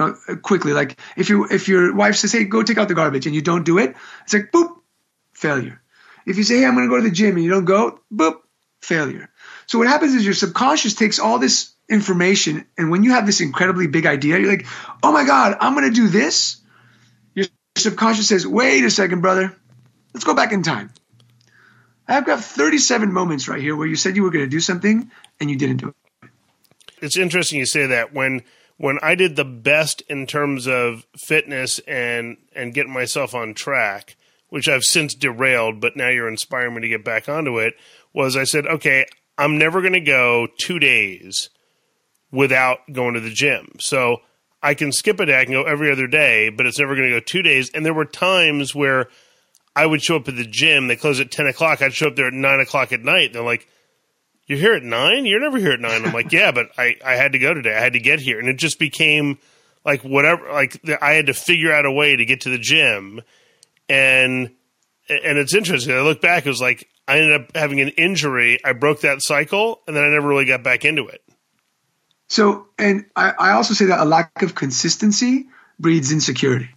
know, 0.00 0.16
uh, 0.28 0.36
quickly. 0.36 0.72
Like 0.72 0.98
if 1.16 1.28
you 1.28 1.46
if 1.50 1.68
your 1.68 1.94
wife 1.94 2.16
says, 2.16 2.32
"Hey, 2.32 2.44
go 2.44 2.62
take 2.62 2.78
out 2.78 2.88
the 2.88 2.94
garbage," 2.94 3.26
and 3.26 3.34
you 3.34 3.42
don't 3.42 3.64
do 3.64 3.78
it, 3.78 3.94
it's 4.24 4.34
like 4.34 4.50
boop, 4.52 4.76
failure. 5.32 5.80
If 6.26 6.36
you 6.36 6.42
say, 6.42 6.58
"Hey, 6.58 6.66
I'm 6.66 6.74
going 6.74 6.88
to 6.88 6.90
go 6.90 6.96
to 6.96 7.08
the 7.08 7.14
gym," 7.14 7.36
and 7.36 7.44
you 7.44 7.50
don't 7.50 7.64
go, 7.64 8.00
boop, 8.12 8.40
failure. 8.82 9.30
So 9.66 9.78
what 9.78 9.88
happens 9.88 10.14
is 10.14 10.24
your 10.24 10.34
subconscious 10.34 10.94
takes 10.94 11.18
all 11.18 11.38
this 11.38 11.72
information, 11.88 12.66
and 12.76 12.90
when 12.90 13.04
you 13.04 13.12
have 13.12 13.26
this 13.26 13.40
incredibly 13.40 13.86
big 13.86 14.06
idea, 14.06 14.38
you're 14.38 14.50
like, 14.50 14.66
"Oh 15.02 15.12
my 15.12 15.24
God, 15.24 15.56
I'm 15.60 15.74
going 15.74 15.88
to 15.88 15.94
do 15.94 16.08
this." 16.08 16.56
Your 17.34 17.46
subconscious 17.76 18.28
says, 18.28 18.46
"Wait 18.46 18.84
a 18.84 18.90
second, 18.90 19.20
brother. 19.20 19.54
Let's 20.12 20.24
go 20.24 20.34
back 20.34 20.52
in 20.52 20.62
time." 20.62 20.90
I've 22.10 22.26
got 22.26 22.42
37 22.42 23.12
moments 23.12 23.48
right 23.48 23.60
here 23.60 23.76
where 23.76 23.86
you 23.86 23.96
said 23.96 24.16
you 24.16 24.24
were 24.24 24.30
going 24.30 24.44
to 24.44 24.50
do 24.50 24.60
something 24.60 25.10
and 25.38 25.50
you 25.50 25.56
didn't 25.56 25.78
do 25.78 25.88
it. 25.88 26.30
It's 27.00 27.16
interesting 27.16 27.58
you 27.58 27.66
say 27.66 27.86
that 27.86 28.12
when 28.12 28.42
when 28.76 28.98
I 29.02 29.14
did 29.14 29.36
the 29.36 29.44
best 29.44 30.02
in 30.08 30.26
terms 30.26 30.66
of 30.66 31.06
fitness 31.16 31.78
and 31.86 32.36
and 32.54 32.74
getting 32.74 32.92
myself 32.92 33.34
on 33.34 33.54
track, 33.54 34.16
which 34.48 34.68
I've 34.68 34.84
since 34.84 35.14
derailed, 35.14 35.80
but 35.80 35.96
now 35.96 36.08
you're 36.08 36.28
inspiring 36.28 36.74
me 36.74 36.80
to 36.82 36.88
get 36.88 37.04
back 37.04 37.28
onto 37.28 37.58
it, 37.58 37.74
was 38.12 38.36
I 38.36 38.44
said, 38.44 38.66
okay, 38.66 39.06
I'm 39.38 39.56
never 39.56 39.80
going 39.80 39.94
to 39.94 40.00
go 40.00 40.48
two 40.58 40.78
days 40.78 41.48
without 42.30 42.80
going 42.92 43.14
to 43.14 43.20
the 43.20 43.30
gym. 43.30 43.76
So 43.78 44.18
I 44.62 44.74
can 44.74 44.92
skip 44.92 45.20
a 45.20 45.26
day, 45.26 45.40
I 45.40 45.44
can 45.44 45.54
go 45.54 45.62
every 45.62 45.90
other 45.90 46.06
day, 46.06 46.50
but 46.50 46.66
it's 46.66 46.78
never 46.78 46.94
going 46.94 47.08
to 47.08 47.18
go 47.18 47.24
two 47.24 47.42
days. 47.42 47.70
And 47.70 47.84
there 47.86 47.94
were 47.94 48.04
times 48.04 48.74
where 48.74 49.08
I 49.74 49.86
would 49.86 50.02
show 50.02 50.16
up 50.16 50.28
at 50.28 50.36
the 50.36 50.46
gym, 50.46 50.88
they 50.88 50.96
close 50.96 51.20
at 51.20 51.30
10 51.30 51.46
o'clock, 51.46 51.80
I'd 51.82 51.94
show 51.94 52.08
up 52.08 52.16
there 52.16 52.26
at 52.26 52.32
9 52.32 52.60
o'clock 52.60 52.92
at 52.92 53.02
night. 53.02 53.32
They're 53.32 53.42
like, 53.42 53.68
you're 54.50 54.58
here 54.58 54.74
at 54.74 54.82
nine? 54.82 55.26
You're 55.26 55.38
never 55.38 55.58
here 55.58 55.70
at 55.70 55.80
nine. 55.80 56.04
I'm 56.04 56.12
like, 56.12 56.32
yeah, 56.32 56.50
but 56.50 56.70
I, 56.76 56.96
I 57.04 57.14
had 57.14 57.32
to 57.32 57.38
go 57.38 57.54
today. 57.54 57.72
I 57.72 57.80
had 57.80 57.92
to 57.92 58.00
get 58.00 58.18
here. 58.18 58.40
And 58.40 58.48
it 58.48 58.56
just 58.56 58.80
became 58.80 59.38
like 59.84 60.02
whatever, 60.02 60.52
like 60.52 60.80
I 61.00 61.12
had 61.12 61.26
to 61.26 61.34
figure 61.34 61.72
out 61.72 61.86
a 61.86 61.92
way 61.92 62.16
to 62.16 62.24
get 62.24 62.40
to 62.42 62.50
the 62.50 62.58
gym. 62.58 63.20
And, 63.88 64.50
and 65.08 65.38
it's 65.38 65.54
interesting. 65.54 65.94
I 65.94 66.00
look 66.00 66.20
back, 66.20 66.46
it 66.46 66.48
was 66.48 66.60
like 66.60 66.88
I 67.06 67.18
ended 67.18 67.40
up 67.40 67.56
having 67.56 67.80
an 67.80 67.90
injury. 67.90 68.58
I 68.64 68.72
broke 68.72 69.02
that 69.02 69.22
cycle 69.22 69.82
and 69.86 69.94
then 69.94 70.02
I 70.02 70.08
never 70.08 70.26
really 70.26 70.46
got 70.46 70.64
back 70.64 70.84
into 70.84 71.06
it. 71.06 71.22
So, 72.26 72.66
and 72.76 73.06
I, 73.14 73.32
I 73.38 73.50
also 73.52 73.74
say 73.74 73.84
that 73.86 74.00
a 74.00 74.04
lack 74.04 74.42
of 74.42 74.56
consistency 74.56 75.48
breeds 75.78 76.10
insecurity. 76.10 76.70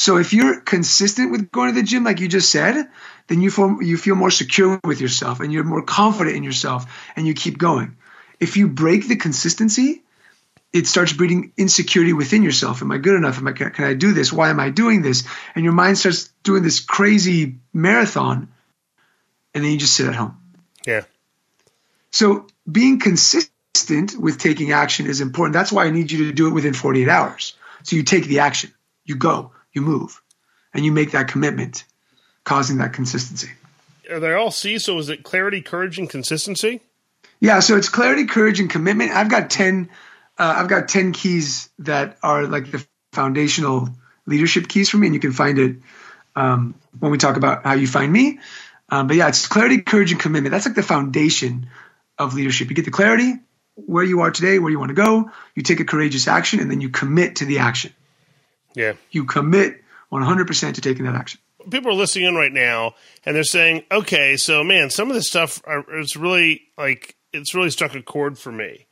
So 0.00 0.16
if 0.16 0.32
you're 0.32 0.62
consistent 0.62 1.30
with 1.30 1.52
going 1.52 1.74
to 1.74 1.78
the 1.78 1.86
gym, 1.86 2.04
like 2.04 2.20
you 2.20 2.28
just 2.28 2.48
said, 2.50 2.88
then 3.26 3.42
you 3.42 3.50
feel, 3.50 3.82
you 3.82 3.98
feel 3.98 4.14
more 4.14 4.30
secure 4.30 4.80
with 4.82 4.98
yourself 4.98 5.40
and 5.40 5.52
you're 5.52 5.62
more 5.62 5.82
confident 5.82 6.36
in 6.36 6.42
yourself 6.42 6.86
and 7.16 7.26
you 7.26 7.34
keep 7.34 7.58
going. 7.58 7.98
If 8.40 8.56
you 8.56 8.68
break 8.68 9.08
the 9.08 9.16
consistency, 9.16 10.02
it 10.72 10.86
starts 10.86 11.12
breeding 11.12 11.52
insecurity 11.58 12.14
within 12.14 12.42
yourself. 12.42 12.80
Am 12.80 12.90
I 12.90 12.96
good 12.96 13.14
enough? 13.14 13.36
Am 13.36 13.46
I, 13.46 13.52
can 13.52 13.84
I 13.84 13.92
do 13.92 14.14
this? 14.14 14.32
Why 14.32 14.48
am 14.48 14.58
I 14.58 14.70
doing 14.70 15.02
this? 15.02 15.24
And 15.54 15.64
your 15.64 15.74
mind 15.74 15.98
starts 15.98 16.32
doing 16.44 16.62
this 16.62 16.80
crazy 16.80 17.56
marathon 17.74 18.48
and 19.52 19.62
then 19.62 19.70
you 19.70 19.76
just 19.76 19.94
sit 19.94 20.06
at 20.06 20.14
home. 20.14 20.38
Yeah. 20.86 21.02
So 22.10 22.46
being 22.66 23.00
consistent 23.00 23.52
consistent 23.74 24.18
with 24.18 24.38
taking 24.38 24.72
action 24.72 25.06
is 25.06 25.20
important. 25.20 25.52
That's 25.52 25.70
why 25.70 25.84
I 25.84 25.90
need 25.90 26.10
you 26.10 26.24
to 26.24 26.32
do 26.32 26.48
it 26.48 26.54
within 26.54 26.72
48 26.74 27.06
hours. 27.06 27.54
So 27.82 27.96
you 27.96 28.02
take 28.02 28.24
the 28.24 28.40
action, 28.40 28.72
you 29.04 29.16
go, 29.16 29.52
you 29.72 29.82
move, 29.82 30.20
and 30.74 30.84
you 30.84 30.92
make 30.92 31.12
that 31.12 31.28
commitment, 31.28 31.84
causing 32.44 32.78
that 32.78 32.92
consistency. 32.92 33.50
Are 34.10 34.20
they 34.20 34.32
all 34.32 34.50
C? 34.50 34.78
So 34.78 34.98
is 34.98 35.08
it 35.08 35.22
clarity, 35.22 35.62
courage, 35.62 35.98
and 35.98 36.08
consistency? 36.08 36.80
Yeah. 37.40 37.60
So 37.60 37.76
it's 37.76 37.88
clarity, 37.88 38.26
courage, 38.26 38.60
and 38.60 38.68
commitment. 38.68 39.12
I've 39.12 39.30
got 39.30 39.50
10. 39.50 39.88
Uh, 40.38 40.54
I've 40.56 40.68
got 40.68 40.88
10 40.88 41.12
keys 41.12 41.68
that 41.80 42.18
are 42.22 42.46
like 42.46 42.70
the 42.70 42.84
foundational 43.12 43.88
leadership 44.26 44.68
keys 44.68 44.88
for 44.88 44.96
me, 44.96 45.06
and 45.08 45.14
you 45.14 45.20
can 45.20 45.32
find 45.32 45.58
it 45.58 45.76
um, 46.36 46.74
when 46.98 47.12
we 47.12 47.18
talk 47.18 47.36
about 47.36 47.64
how 47.64 47.74
you 47.74 47.86
find 47.86 48.12
me. 48.12 48.40
Um, 48.88 49.06
but 49.06 49.16
yeah, 49.16 49.28
it's 49.28 49.46
clarity, 49.46 49.82
courage, 49.82 50.12
and 50.12 50.20
commitment. 50.20 50.52
That's 50.52 50.66
like 50.66 50.74
the 50.74 50.82
foundation 50.82 51.68
of 52.18 52.34
leadership. 52.34 52.68
You 52.68 52.76
get 52.76 52.84
the 52.84 52.90
clarity, 52.90 53.34
where 53.74 54.04
you 54.04 54.20
are 54.20 54.30
today, 54.30 54.58
where 54.58 54.70
you 54.70 54.78
want 54.78 54.90
to 54.90 54.94
go. 54.94 55.30
You 55.54 55.62
take 55.62 55.80
a 55.80 55.84
courageous 55.84 56.26
action, 56.28 56.60
and 56.60 56.70
then 56.70 56.80
you 56.80 56.90
commit 56.90 57.36
to 57.36 57.44
the 57.44 57.58
action. 57.58 57.92
Yeah. 58.74 58.94
You 59.10 59.24
commit 59.24 59.82
100% 60.12 60.74
to 60.74 60.80
taking 60.80 61.04
that 61.04 61.14
action. 61.14 61.40
People 61.70 61.90
are 61.90 61.94
listening 61.94 62.26
in 62.26 62.34
right 62.34 62.52
now, 62.52 62.94
and 63.24 63.36
they're 63.36 63.44
saying, 63.44 63.84
"Okay, 63.92 64.38
so 64.38 64.64
man, 64.64 64.88
some 64.88 65.08
of 65.10 65.14
this 65.14 65.28
stuff 65.28 65.60
are, 65.66 65.84
is 65.98 66.16
really 66.16 66.62
like 66.78 67.16
it's 67.34 67.54
really 67.54 67.68
struck 67.68 67.94
a 67.94 68.00
chord 68.00 68.38
for 68.38 68.50
me." 68.50 68.86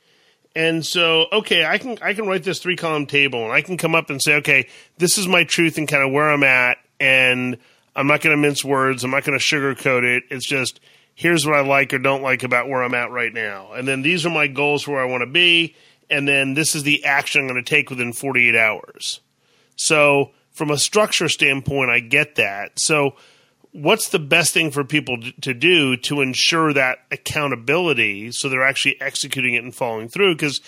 And 0.55 0.85
so, 0.85 1.25
okay, 1.31 1.65
I 1.65 1.79
can 1.79 1.97
I 1.99 2.13
can 2.13 2.27
write 2.27 2.43
this 2.43 2.59
three 2.59 2.75
column 2.75 3.07
table, 3.07 3.43
and 3.43 3.51
I 3.51 3.61
can 3.61 3.75
come 3.75 3.95
up 3.95 4.11
and 4.11 4.21
say, 4.21 4.35
"Okay, 4.35 4.67
this 4.99 5.17
is 5.17 5.27
my 5.27 5.45
truth 5.45 5.79
and 5.79 5.87
kind 5.87 6.03
of 6.03 6.11
where 6.11 6.29
I'm 6.29 6.43
at," 6.43 6.77
and 6.99 7.57
I'm 7.95 8.05
not 8.05 8.21
going 8.21 8.35
to 8.35 8.41
mince 8.41 8.63
words. 8.63 9.03
I'm 9.03 9.11
not 9.11 9.23
going 9.23 9.37
to 9.37 9.43
sugarcoat 9.43 10.03
it. 10.03 10.25
It's 10.29 10.47
just 10.47 10.79
here's 11.19 11.45
what 11.45 11.55
I 11.55 11.61
like 11.61 11.93
or 11.93 11.99
don't 11.99 12.21
like 12.21 12.43
about 12.43 12.69
where 12.69 12.81
I'm 12.81 12.93
at 12.93 13.11
right 13.11 13.33
now. 13.33 13.73
And 13.73 13.85
then 13.85 14.03
these 14.03 14.25
are 14.25 14.29
my 14.29 14.47
goals 14.47 14.83
for 14.83 14.91
where 14.91 15.01
I 15.01 15.05
want 15.05 15.21
to 15.21 15.29
be. 15.29 15.75
And 16.09 16.25
then 16.25 16.53
this 16.53 16.75
is 16.75 16.83
the 16.83 17.03
action 17.03 17.41
I'm 17.41 17.47
going 17.47 17.61
to 17.61 17.69
take 17.69 17.89
within 17.89 18.13
48 18.13 18.55
hours. 18.55 19.19
So, 19.79 20.31
from 20.51 20.71
a 20.71 20.77
structure 20.77 21.29
standpoint, 21.29 21.89
I 21.89 21.99
get 21.99 22.35
that. 22.35 22.79
So, 22.79 23.15
what's 23.71 24.09
the 24.09 24.19
best 24.19 24.53
thing 24.53 24.71
for 24.71 24.83
people 24.83 25.17
to 25.41 25.53
do 25.53 25.95
to 25.95 26.19
ensure 26.19 26.73
that 26.73 26.99
accountability 27.11 28.31
so 28.31 28.49
they're 28.49 28.67
actually 28.67 28.99
executing 28.99 29.53
it 29.53 29.63
and 29.63 29.73
following 29.73 30.09
through? 30.09 30.35
Because, 30.35 30.59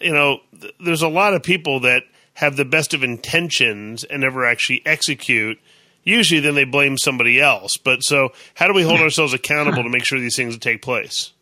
you 0.00 0.12
know, 0.12 0.38
th- 0.60 0.74
there's 0.78 1.02
a 1.02 1.08
lot 1.08 1.34
of 1.34 1.42
people 1.42 1.80
that 1.80 2.04
have 2.34 2.56
the 2.56 2.64
best 2.64 2.94
of 2.94 3.02
intentions 3.02 4.04
and 4.04 4.20
never 4.20 4.46
actually 4.46 4.82
execute 4.86 5.58
usually 6.04 6.40
then 6.40 6.54
they 6.54 6.64
blame 6.64 6.96
somebody 6.96 7.40
else. 7.40 7.76
But 7.76 8.02
so, 8.04 8.30
how 8.54 8.66
do 8.68 8.74
we 8.74 8.82
hold 8.82 9.00
ourselves 9.00 9.34
accountable 9.34 9.82
to 9.82 9.90
make 9.90 10.04
sure 10.04 10.20
these 10.20 10.36
things 10.36 10.56
take 10.58 10.80
place? 10.80 11.32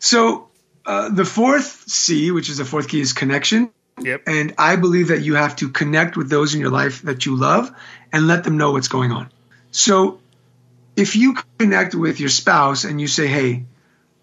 So, 0.00 0.48
uh, 0.84 1.08
the 1.08 1.24
fourth 1.24 1.84
C, 1.88 2.30
which 2.30 2.48
is 2.48 2.58
the 2.58 2.64
fourth 2.64 2.88
key, 2.88 3.00
is 3.00 3.12
connection. 3.12 3.70
Yep. 4.02 4.22
And 4.26 4.54
I 4.58 4.76
believe 4.76 5.08
that 5.08 5.22
you 5.22 5.34
have 5.34 5.56
to 5.56 5.68
connect 5.68 6.16
with 6.16 6.28
those 6.30 6.54
in 6.54 6.60
your 6.60 6.70
life 6.70 7.02
that 7.02 7.26
you 7.26 7.36
love 7.36 7.70
and 8.12 8.26
let 8.26 8.44
them 8.44 8.56
know 8.56 8.72
what's 8.72 8.88
going 8.88 9.12
on. 9.12 9.30
So, 9.70 10.20
if 10.96 11.14
you 11.14 11.36
connect 11.58 11.94
with 11.94 12.18
your 12.18 12.28
spouse 12.28 12.84
and 12.84 13.00
you 13.00 13.06
say, 13.06 13.28
hey, 13.28 13.64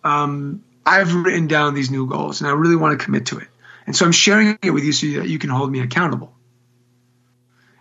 um, 0.04 0.64
I've 0.86 1.14
written 1.16 1.48
down 1.48 1.74
these 1.74 1.90
new 1.90 2.06
goals 2.08 2.42
and 2.42 2.50
I 2.50 2.54
really 2.54 2.76
want 2.76 3.00
to 3.00 3.04
commit 3.04 3.28
to 3.28 3.40
it. 3.40 3.48
And 3.88 3.96
so 3.96 4.06
I'm 4.06 4.12
sharing 4.12 4.58
it 4.62 4.72
with 4.72 4.84
you 4.84 4.92
so 4.92 5.08
that 5.22 5.30
you 5.30 5.40
can 5.40 5.50
hold 5.50 5.72
me 5.72 5.80
accountable. 5.80 6.34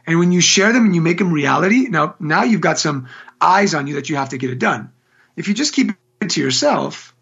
And 0.06 0.18
when 0.18 0.32
you 0.32 0.40
share 0.40 0.72
them 0.72 0.84
and 0.84 0.94
you 0.94 1.00
make 1.00 1.18
them 1.18 1.32
reality, 1.32 1.88
now 1.88 2.14
now 2.20 2.44
you've 2.44 2.60
got 2.60 2.78
some 2.78 3.08
eyes 3.40 3.74
on 3.74 3.86
you 3.86 3.94
that 3.94 4.10
you 4.10 4.16
have 4.16 4.30
to 4.30 4.38
get 4.38 4.50
it 4.50 4.58
done. 4.58 4.92
If 5.36 5.48
you 5.48 5.54
just 5.54 5.74
keep 5.74 5.90
it 6.20 6.30
to 6.30 6.40
yourself, 6.40 7.14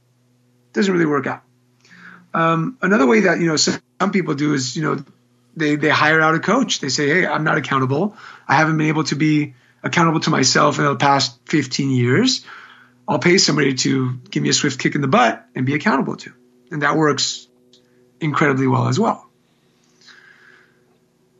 it 0.68 0.74
doesn't 0.74 0.92
really 0.92 1.06
work 1.06 1.26
out. 1.26 1.42
Um, 2.34 2.78
another 2.82 3.06
way 3.06 3.20
that 3.20 3.38
you 3.40 3.46
know 3.46 3.56
some, 3.56 3.80
some 4.02 4.10
people 4.10 4.34
do 4.34 4.52
is 4.52 4.74
you 4.74 4.82
know 4.82 5.04
they 5.54 5.76
they 5.76 5.88
hire 5.88 6.20
out 6.20 6.34
a 6.34 6.40
coach. 6.40 6.80
They 6.80 6.88
say, 6.88 7.06
"Hey, 7.08 7.24
I'm 7.24 7.44
not 7.44 7.56
accountable. 7.56 8.16
I 8.48 8.54
haven't 8.56 8.78
been 8.78 8.88
able 8.88 9.04
to 9.04 9.14
be 9.14 9.54
accountable 9.84 10.18
to 10.20 10.30
myself 10.30 10.78
in 10.78 10.84
the 10.84 10.96
past 10.96 11.38
15 11.46 11.90
years. 11.90 12.44
I'll 13.06 13.20
pay 13.20 13.38
somebody 13.38 13.74
to 13.74 14.18
give 14.28 14.42
me 14.42 14.48
a 14.48 14.52
swift 14.52 14.80
kick 14.80 14.96
in 14.96 15.02
the 15.02 15.12
butt 15.18 15.46
and 15.54 15.64
be 15.64 15.74
accountable 15.74 16.16
to." 16.16 16.32
And 16.72 16.82
that 16.82 16.96
works 16.96 17.46
incredibly 18.20 18.66
well 18.66 18.88
as 18.88 18.98
well. 18.98 19.24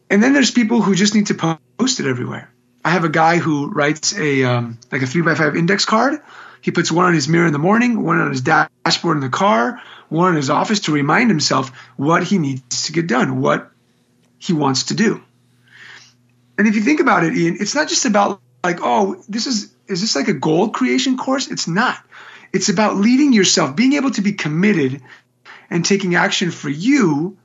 And 0.09 0.23
then 0.23 0.33
there's 0.33 0.53
people 0.53 0.83
who 0.83 0.95
just 0.95 1.17
need 1.17 1.27
to 1.33 1.59
post 1.79 1.99
it 1.99 2.07
everywhere. 2.07 2.49
I 2.85 2.91
have 2.91 3.03
a 3.03 3.09
guy 3.09 3.39
who 3.39 3.71
writes 3.71 4.17
a 4.17 4.45
um, 4.45 4.79
like 4.93 5.03
a 5.03 5.07
three 5.07 5.23
by 5.23 5.35
five 5.35 5.57
index 5.57 5.85
card. 5.85 6.21
He 6.61 6.71
puts 6.71 6.93
one 6.93 7.07
on 7.07 7.15
his 7.15 7.27
mirror 7.27 7.47
in 7.47 7.53
the 7.53 7.65
morning, 7.71 8.05
one 8.05 8.21
on 8.21 8.31
his 8.31 8.43
dashboard 8.43 9.17
in 9.17 9.21
the 9.21 9.37
car, 9.45 9.83
one 10.13 10.31
in 10.31 10.37
his 10.37 10.51
office 10.51 10.81
to 10.81 10.93
remind 10.93 11.31
himself 11.31 11.71
what 11.97 12.23
he 12.23 12.39
needs 12.39 12.87
to 12.87 12.93
get 12.93 13.07
done, 13.07 13.41
what 13.41 13.71
he 14.39 14.53
wants 14.53 14.85
to 14.85 14.95
do. 14.95 15.23
And 16.59 16.69
if 16.69 16.75
you 16.77 16.83
think 16.83 17.01
about 17.01 17.25
it, 17.25 17.37
Ian, 17.37 17.57
it's 17.59 17.75
not 17.75 17.89
just 17.89 18.05
about 18.05 18.41
like, 18.63 18.79
oh, 18.83 19.23
this 19.29 19.47
is 19.47 19.75
is 19.89 20.01
this 20.01 20.15
like 20.15 20.29
a 20.29 20.35
goal 20.35 20.71
creation 20.71 21.17
course? 21.17 21.51
It's 21.51 21.67
not. 21.67 21.99
It's 22.53 22.69
about 22.69 22.97
leading 22.97 23.33
yourself, 23.33 23.75
being 23.75 23.95
able 23.95 24.11
to 24.13 24.23
be 24.23 24.33
committed 24.33 25.03
and 25.71 25.85
taking 25.85 26.15
action 26.15 26.51
for 26.51 26.69
you 26.69 27.37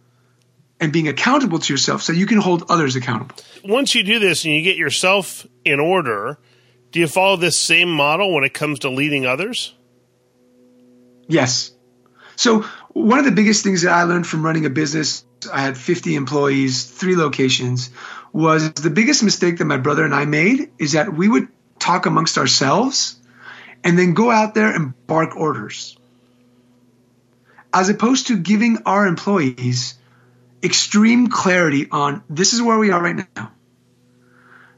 and 0.79 0.93
being 0.93 1.07
accountable 1.07 1.59
to 1.59 1.73
yourself 1.73 2.01
so 2.01 2.13
you 2.13 2.25
can 2.25 2.37
hold 2.37 2.69
others 2.69 2.95
accountable. 2.95 3.35
Once 3.63 3.95
you 3.95 4.03
do 4.03 4.19
this 4.19 4.45
and 4.45 4.53
you 4.53 4.61
get 4.61 4.75
yourself 4.75 5.47
in 5.65 5.79
order, 5.79 6.37
do 6.91 6.99
you 6.99 7.07
follow 7.07 7.37
this 7.37 7.59
same 7.59 7.89
model 7.89 8.33
when 8.33 8.43
it 8.43 8.53
comes 8.53 8.79
to 8.79 8.89
leading 8.89 9.25
others? 9.25 9.73
Yes. 11.27 11.71
So, 12.37 12.61
one 12.93 13.17
of 13.17 13.25
the 13.25 13.31
biggest 13.31 13.63
things 13.63 13.81
that 13.81 13.91
I 13.91 14.03
learned 14.03 14.27
from 14.27 14.45
running 14.45 14.67
a 14.67 14.69
business, 14.69 15.25
I 15.51 15.59
had 15.61 15.75
50 15.75 16.15
employees, 16.15 16.85
three 16.85 17.15
locations, 17.15 17.89
was 18.31 18.71
the 18.73 18.91
biggest 18.91 19.23
mistake 19.23 19.57
that 19.57 19.65
my 19.65 19.77
brother 19.77 20.05
and 20.05 20.13
I 20.13 20.25
made 20.25 20.69
is 20.77 20.91
that 20.91 21.11
we 21.11 21.27
would 21.27 21.47
talk 21.79 22.05
amongst 22.05 22.37
ourselves 22.37 23.19
and 23.83 23.97
then 23.97 24.13
go 24.13 24.29
out 24.29 24.53
there 24.53 24.69
and 24.69 24.93
bark 25.07 25.35
orders. 25.35 25.97
As 27.73 27.89
opposed 27.89 28.27
to 28.27 28.37
giving 28.37 28.83
our 28.85 29.07
employees 29.07 29.95
extreme 30.61 31.29
clarity 31.29 31.87
on 31.91 32.23
this 32.29 32.53
is 32.53 32.61
where 32.61 32.77
we 32.77 32.91
are 32.91 33.01
right 33.01 33.27
now. 33.35 33.51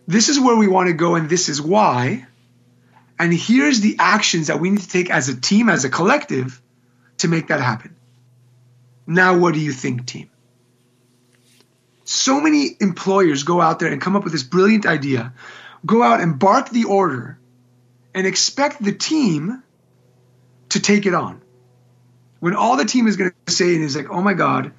This 0.08 0.30
is 0.30 0.40
where 0.40 0.56
we 0.56 0.68
want 0.68 0.88
to 0.88 0.94
go, 0.94 1.16
and 1.16 1.30
this 1.30 1.50
is 1.50 1.62
why. 1.62 2.26
And 3.20 3.34
here's 3.34 3.82
the 3.82 3.98
actions 4.00 4.48
that 4.48 4.62
we 4.62 4.70
need 4.70 4.80
to 4.80 4.88
take 4.88 5.10
as 5.10 5.28
a 5.28 5.40
team, 5.40 5.68
as 5.68 5.84
a 5.84 5.90
collective, 5.90 6.62
to 7.20 7.28
make 7.28 7.48
that 7.48 7.62
happen. 7.62 7.96
Now, 9.08 9.38
what 9.38 9.54
do 9.54 9.60
you 9.60 9.72
think, 9.72 10.06
team? 10.06 10.30
So 12.04 12.42
many 12.42 12.76
employers 12.80 13.44
go 13.44 13.62
out 13.62 13.80
there 13.80 13.92
and 13.92 14.02
come 14.02 14.16
up 14.16 14.24
with 14.24 14.34
this 14.34 14.44
brilliant 14.44 14.86
idea, 14.86 15.34
go 15.86 16.04
out 16.04 16.22
and 16.22 16.38
bark 16.38 16.70
the 16.70 16.86
order, 16.86 17.40
and 18.14 18.26
expect 18.26 18.84
the 18.84 18.92
team 18.92 19.64
to 20.70 20.80
take 20.80 21.06
it 21.06 21.14
on. 21.14 21.42
When 22.40 22.56
all 22.56 22.78
the 22.78 22.86
team 22.86 23.08
is 23.08 23.18
going 23.18 23.32
to 23.46 23.52
say 23.52 23.76
is 23.76 23.96
like, 23.96 24.10
oh 24.10 24.22
my 24.22 24.34
God, 24.34 24.74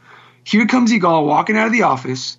here 0.45 0.67
comes 0.67 0.93
Yigal 0.93 1.27
walking 1.27 1.57
out 1.57 1.67
of 1.67 1.73
the 1.73 1.83
office, 1.83 2.39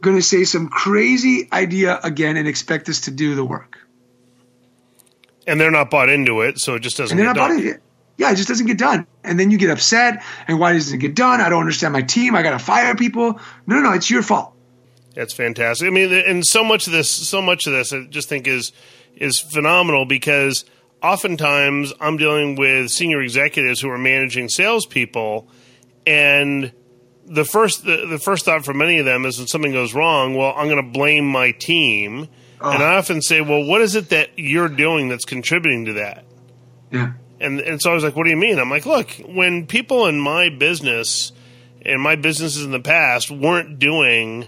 going 0.00 0.16
to 0.16 0.22
say 0.22 0.44
some 0.44 0.68
crazy 0.68 1.48
idea 1.52 1.98
again 2.02 2.36
and 2.36 2.46
expect 2.46 2.88
us 2.88 3.02
to 3.02 3.10
do 3.10 3.34
the 3.34 3.44
work. 3.44 3.78
And 5.46 5.60
they're 5.60 5.70
not 5.70 5.90
bought 5.90 6.08
into 6.08 6.42
it, 6.42 6.58
so 6.58 6.74
it 6.74 6.80
just 6.80 6.96
doesn't 6.96 7.12
and 7.12 7.18
they're 7.18 7.34
not 7.34 7.36
done. 7.36 7.50
bought 7.50 7.56
into 7.56 7.74
it. 7.74 7.82
Yeah, 8.16 8.30
it 8.30 8.36
just 8.36 8.48
doesn't 8.48 8.66
get 8.66 8.78
done. 8.78 9.06
And 9.24 9.38
then 9.38 9.50
you 9.50 9.58
get 9.58 9.70
upset. 9.70 10.22
And 10.46 10.60
why 10.60 10.72
doesn't 10.72 10.94
it 10.94 10.98
get 10.98 11.14
done? 11.14 11.40
I 11.40 11.48
don't 11.48 11.60
understand 11.60 11.92
my 11.92 12.02
team. 12.02 12.34
I 12.34 12.42
got 12.42 12.52
to 12.52 12.58
fire 12.58 12.94
people. 12.94 13.40
No, 13.66 13.76
no, 13.76 13.82
no. 13.82 13.92
It's 13.92 14.10
your 14.10 14.22
fault. 14.22 14.54
That's 15.14 15.32
fantastic. 15.32 15.86
I 15.86 15.90
mean, 15.90 16.12
and 16.12 16.46
so 16.46 16.64
much 16.64 16.86
of 16.86 16.92
this, 16.92 17.08
so 17.08 17.42
much 17.42 17.66
of 17.66 17.72
this, 17.72 17.92
I 17.92 18.04
just 18.04 18.28
think 18.28 18.46
is 18.46 18.72
is 19.16 19.38
phenomenal 19.38 20.06
because 20.06 20.64
oftentimes 21.02 21.92
I'm 22.00 22.16
dealing 22.16 22.56
with 22.56 22.90
senior 22.90 23.20
executives 23.20 23.80
who 23.80 23.90
are 23.90 23.98
managing 23.98 24.48
salespeople, 24.48 25.48
and 26.06 26.72
the 27.26 27.44
first 27.44 27.84
the, 27.84 28.06
the 28.06 28.18
first 28.18 28.44
thought 28.44 28.64
for 28.64 28.74
many 28.74 28.98
of 28.98 29.04
them 29.04 29.26
is 29.26 29.38
when 29.38 29.46
something 29.46 29.72
goes 29.72 29.94
wrong, 29.94 30.34
well, 30.34 30.54
I'm 30.56 30.68
going 30.68 30.82
to 30.82 30.90
blame 30.90 31.26
my 31.26 31.52
team, 31.52 32.28
and 32.60 32.82
I 32.82 32.96
often 32.96 33.20
say, 33.20 33.40
well, 33.40 33.64
what 33.64 33.80
is 33.82 33.94
it 33.94 34.08
that 34.10 34.30
you're 34.36 34.68
doing 34.68 35.08
that's 35.08 35.24
contributing 35.24 35.86
to 35.86 35.92
that? 35.94 36.24
Yeah. 36.90 37.12
And 37.42 37.60
and 37.60 37.82
so 37.82 37.90
I 37.90 37.94
was 37.94 38.04
like, 38.04 38.16
what 38.16 38.24
do 38.24 38.30
you 38.30 38.36
mean? 38.36 38.58
I'm 38.58 38.70
like, 38.70 38.86
look, 38.86 39.10
when 39.26 39.66
people 39.66 40.06
in 40.06 40.20
my 40.20 40.48
business 40.48 41.32
and 41.84 42.00
my 42.00 42.16
businesses 42.16 42.64
in 42.64 42.70
the 42.70 42.80
past 42.80 43.30
weren't 43.30 43.78
doing 43.78 44.46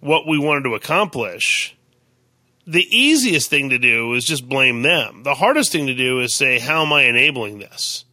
what 0.00 0.26
we 0.26 0.38
wanted 0.38 0.64
to 0.64 0.74
accomplish, 0.74 1.76
the 2.66 2.86
easiest 2.96 3.50
thing 3.50 3.70
to 3.70 3.78
do 3.78 4.14
is 4.14 4.24
just 4.24 4.48
blame 4.48 4.82
them. 4.82 5.22
The 5.24 5.34
hardest 5.34 5.72
thing 5.72 5.86
to 5.86 5.94
do 5.94 6.20
is 6.20 6.34
say, 6.34 6.58
how 6.58 6.82
am 6.84 6.92
I 6.92 7.04
enabling 7.04 7.58
this? 7.58 8.04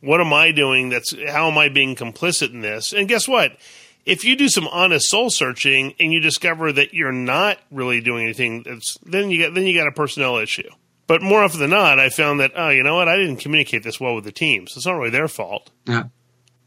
What 0.00 0.20
am 0.20 0.32
I 0.32 0.52
doing 0.52 0.88
that's 0.88 1.14
how 1.28 1.50
am 1.50 1.58
I 1.58 1.68
being 1.68 1.94
complicit 1.94 2.52
in 2.52 2.62
this? 2.62 2.92
And 2.92 3.08
guess 3.08 3.28
what? 3.28 3.56
If 4.06 4.24
you 4.24 4.34
do 4.34 4.48
some 4.48 4.66
honest 4.68 5.10
soul 5.10 5.28
searching 5.28 5.94
and 6.00 6.12
you 6.12 6.20
discover 6.20 6.72
that 6.72 6.94
you're 6.94 7.12
not 7.12 7.58
really 7.70 8.00
doing 8.00 8.24
anything 8.24 8.62
that's 8.62 8.96
then 9.04 9.30
you 9.30 9.38
get 9.38 9.54
then 9.54 9.66
you 9.66 9.78
got 9.78 9.88
a 9.88 9.92
personnel 9.92 10.38
issue. 10.38 10.70
But 11.10 11.22
more 11.22 11.42
often 11.42 11.58
than 11.58 11.70
not, 11.70 11.98
I 11.98 12.08
found 12.08 12.38
that, 12.38 12.52
oh, 12.54 12.68
you 12.68 12.84
know 12.84 12.94
what? 12.94 13.08
I 13.08 13.16
didn't 13.16 13.38
communicate 13.38 13.82
this 13.82 13.98
well 13.98 14.14
with 14.14 14.22
the 14.22 14.30
team. 14.30 14.68
So 14.68 14.78
it's 14.78 14.86
not 14.86 14.92
really 14.92 15.10
their 15.10 15.26
fault. 15.26 15.68
Yeah. 15.84 16.04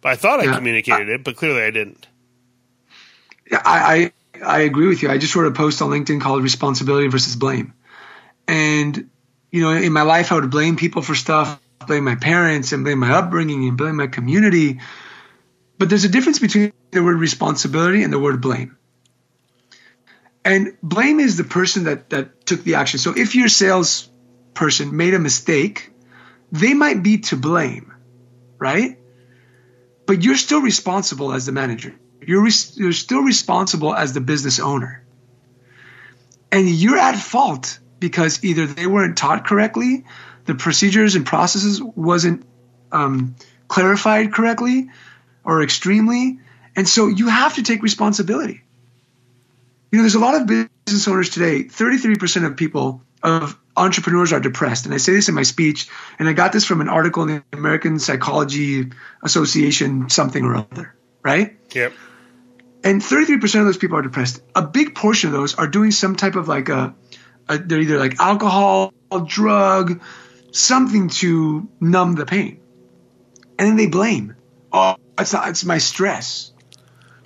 But 0.02 0.10
I 0.10 0.16
thought 0.18 0.42
I 0.42 0.44
Yeah. 0.44 0.58
communicated 0.58 1.08
it, 1.08 1.24
but 1.24 1.38
clearly 1.38 1.62
I 1.62 1.72
didn't. 1.72 2.06
Yeah, 3.50 3.62
I, 3.64 4.12
I 4.44 4.58
I 4.58 4.60
agree 4.64 4.88
with 4.90 5.02
you. 5.02 5.10
I 5.10 5.18
just 5.18 5.34
wrote 5.38 5.48
a 5.48 5.56
post 5.56 5.82
on 5.82 5.92
LinkedIn 5.92 6.20
called 6.20 6.44
"Responsibility 6.44 7.08
versus 7.08 7.38
Blame," 7.38 7.74
and 8.46 9.10
you 9.50 9.62
know, 9.62 9.72
in 9.72 9.94
my 9.94 10.02
life, 10.02 10.34
I 10.34 10.36
would 10.36 10.52
blame 10.52 10.76
people 10.76 11.02
for 11.04 11.16
stuff, 11.16 11.58
blame 11.88 12.04
my 12.04 12.16
parents, 12.16 12.74
and 12.74 12.84
blame 12.84 13.00
my 13.00 13.14
upbringing, 13.14 13.66
and 13.70 13.78
blame 13.78 13.96
my 13.96 14.08
community. 14.08 14.82
But 15.78 15.88
there's 15.88 16.04
a 16.04 16.10
difference 16.10 16.40
between 16.40 16.74
the 16.92 17.02
word 17.02 17.18
responsibility 17.18 18.04
and 18.04 18.12
the 18.12 18.20
word 18.20 18.42
blame. 18.42 18.76
And 20.44 20.76
blame 20.84 21.22
is 21.22 21.38
the 21.38 21.46
person 21.46 21.86
that 21.86 22.10
that 22.10 22.46
took 22.46 22.66
the 22.66 22.76
action. 22.76 23.00
So 23.00 23.14
if 23.16 23.36
your 23.36 23.48
salesperson 24.54 24.96
made 24.96 25.14
a 25.14 25.20
mistake, 25.20 25.92
they 26.52 26.74
might 26.74 27.02
be 27.02 27.20
to 27.20 27.36
blame, 27.36 27.94
right? 28.60 28.98
But 30.06 30.24
you're 30.24 30.38
still 30.38 30.62
responsible 30.62 31.34
as 31.34 31.46
the 31.46 31.52
manager. 31.52 31.96
You're 32.22 32.48
you're 32.76 32.94
still 32.94 33.22
responsible 33.22 33.94
as 33.94 34.14
the 34.14 34.22
business 34.22 34.60
owner. 34.60 35.04
And 36.52 36.70
you're 36.70 36.98
at 36.98 37.18
fault 37.18 37.80
because 38.00 38.44
either 38.44 38.68
they 38.68 38.86
weren't 38.86 39.18
taught 39.18 39.46
correctly, 39.46 40.06
the 40.46 40.56
procedures 40.56 41.16
and 41.16 41.26
processes 41.26 41.82
wasn't 41.82 42.46
um, 42.92 43.36
clarified 43.68 44.34
correctly 44.34 44.90
or 45.44 45.64
extremely, 45.64 46.40
and 46.76 46.88
so 46.88 47.08
you 47.08 47.28
have 47.28 47.56
to 47.56 47.64
take 47.64 47.82
responsibility. 47.82 48.62
You 49.92 49.98
know, 49.98 50.04
there's 50.04 50.16
a 50.16 50.20
lot 50.20 50.36
of 50.36 50.48
business 50.48 51.08
owners 51.08 51.30
today. 51.30 51.64
33% 51.64 52.46
of 52.46 52.56
people 52.56 53.02
of 53.22 53.58
entrepreneurs 53.76 54.34
are 54.34 54.40
depressed, 54.40 54.86
and 54.86 54.94
I 54.94 54.98
say 54.98 55.14
this 55.14 55.30
in 55.30 55.36
my 55.36 55.44
speech, 55.44 55.90
and 56.20 56.28
I 56.30 56.34
got 56.34 56.52
this 56.54 56.66
from 56.66 56.82
an 56.82 56.90
article 56.90 57.24
in 57.24 57.44
the 57.52 57.58
American 57.58 58.00
Psychology 58.00 58.92
Association, 59.24 60.10
something 60.10 60.44
or 60.44 60.56
other, 60.56 60.96
right? 61.24 61.58
Yep. 61.74 61.94
and 62.84 63.02
33% 63.02 63.60
of 63.60 63.66
those 63.66 63.78
people 63.78 63.98
are 63.98 64.02
depressed. 64.02 64.42
A 64.56 64.62
big 64.62 64.94
portion 64.94 65.30
of 65.30 65.34
those 65.34 65.56
are 65.56 65.68
doing 65.68 65.92
some 65.92 66.16
type 66.16 66.36
of 66.36 66.48
like 66.48 66.70
a, 66.70 66.94
a 67.48 67.58
they're 67.58 67.80
either 67.80 67.98
like 67.98 68.20
alcohol, 68.20 68.94
drug, 69.26 70.02
something 70.52 71.10
to 71.10 71.68
numb 71.80 72.16
the 72.16 72.26
pain. 72.26 72.60
And 73.58 73.70
then 73.70 73.76
they 73.76 73.88
blame. 73.88 74.36
Oh, 74.72 74.96
it's 75.18 75.34
not, 75.34 75.50
it's 75.50 75.64
my 75.64 75.78
stress. 75.78 76.52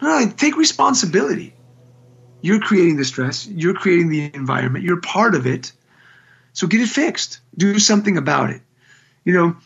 No, 0.02 0.20
no, 0.20 0.30
take 0.32 0.58
responsibility. 0.58 1.56
You're 2.42 2.60
creating 2.60 2.98
the 2.98 3.06
stress, 3.06 3.48
you're 3.48 3.74
creating 3.74 4.10
the 4.10 4.32
environment, 4.34 4.86
you're 4.86 5.02
part 5.02 5.34
of 5.36 5.48
it. 5.48 5.72
So 6.58 6.66
get 6.66 6.82
it 6.82 6.90
fixed. 6.90 7.40
Do 7.56 7.78
something 7.78 8.18
about 8.18 8.50
it. 8.50 8.64
You 9.24 9.34
know, 9.34 9.58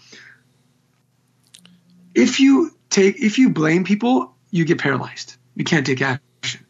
if 2.14 2.42
you 2.42 2.76
take 2.90 3.16
if 3.18 3.38
you 3.38 3.50
blame 3.50 3.86
people, 3.86 4.36
you 4.50 4.66
get 4.66 4.80
paralyzed. 4.80 5.38
You 5.56 5.64
can't 5.64 5.86
take 5.86 6.02
action. 6.02 6.66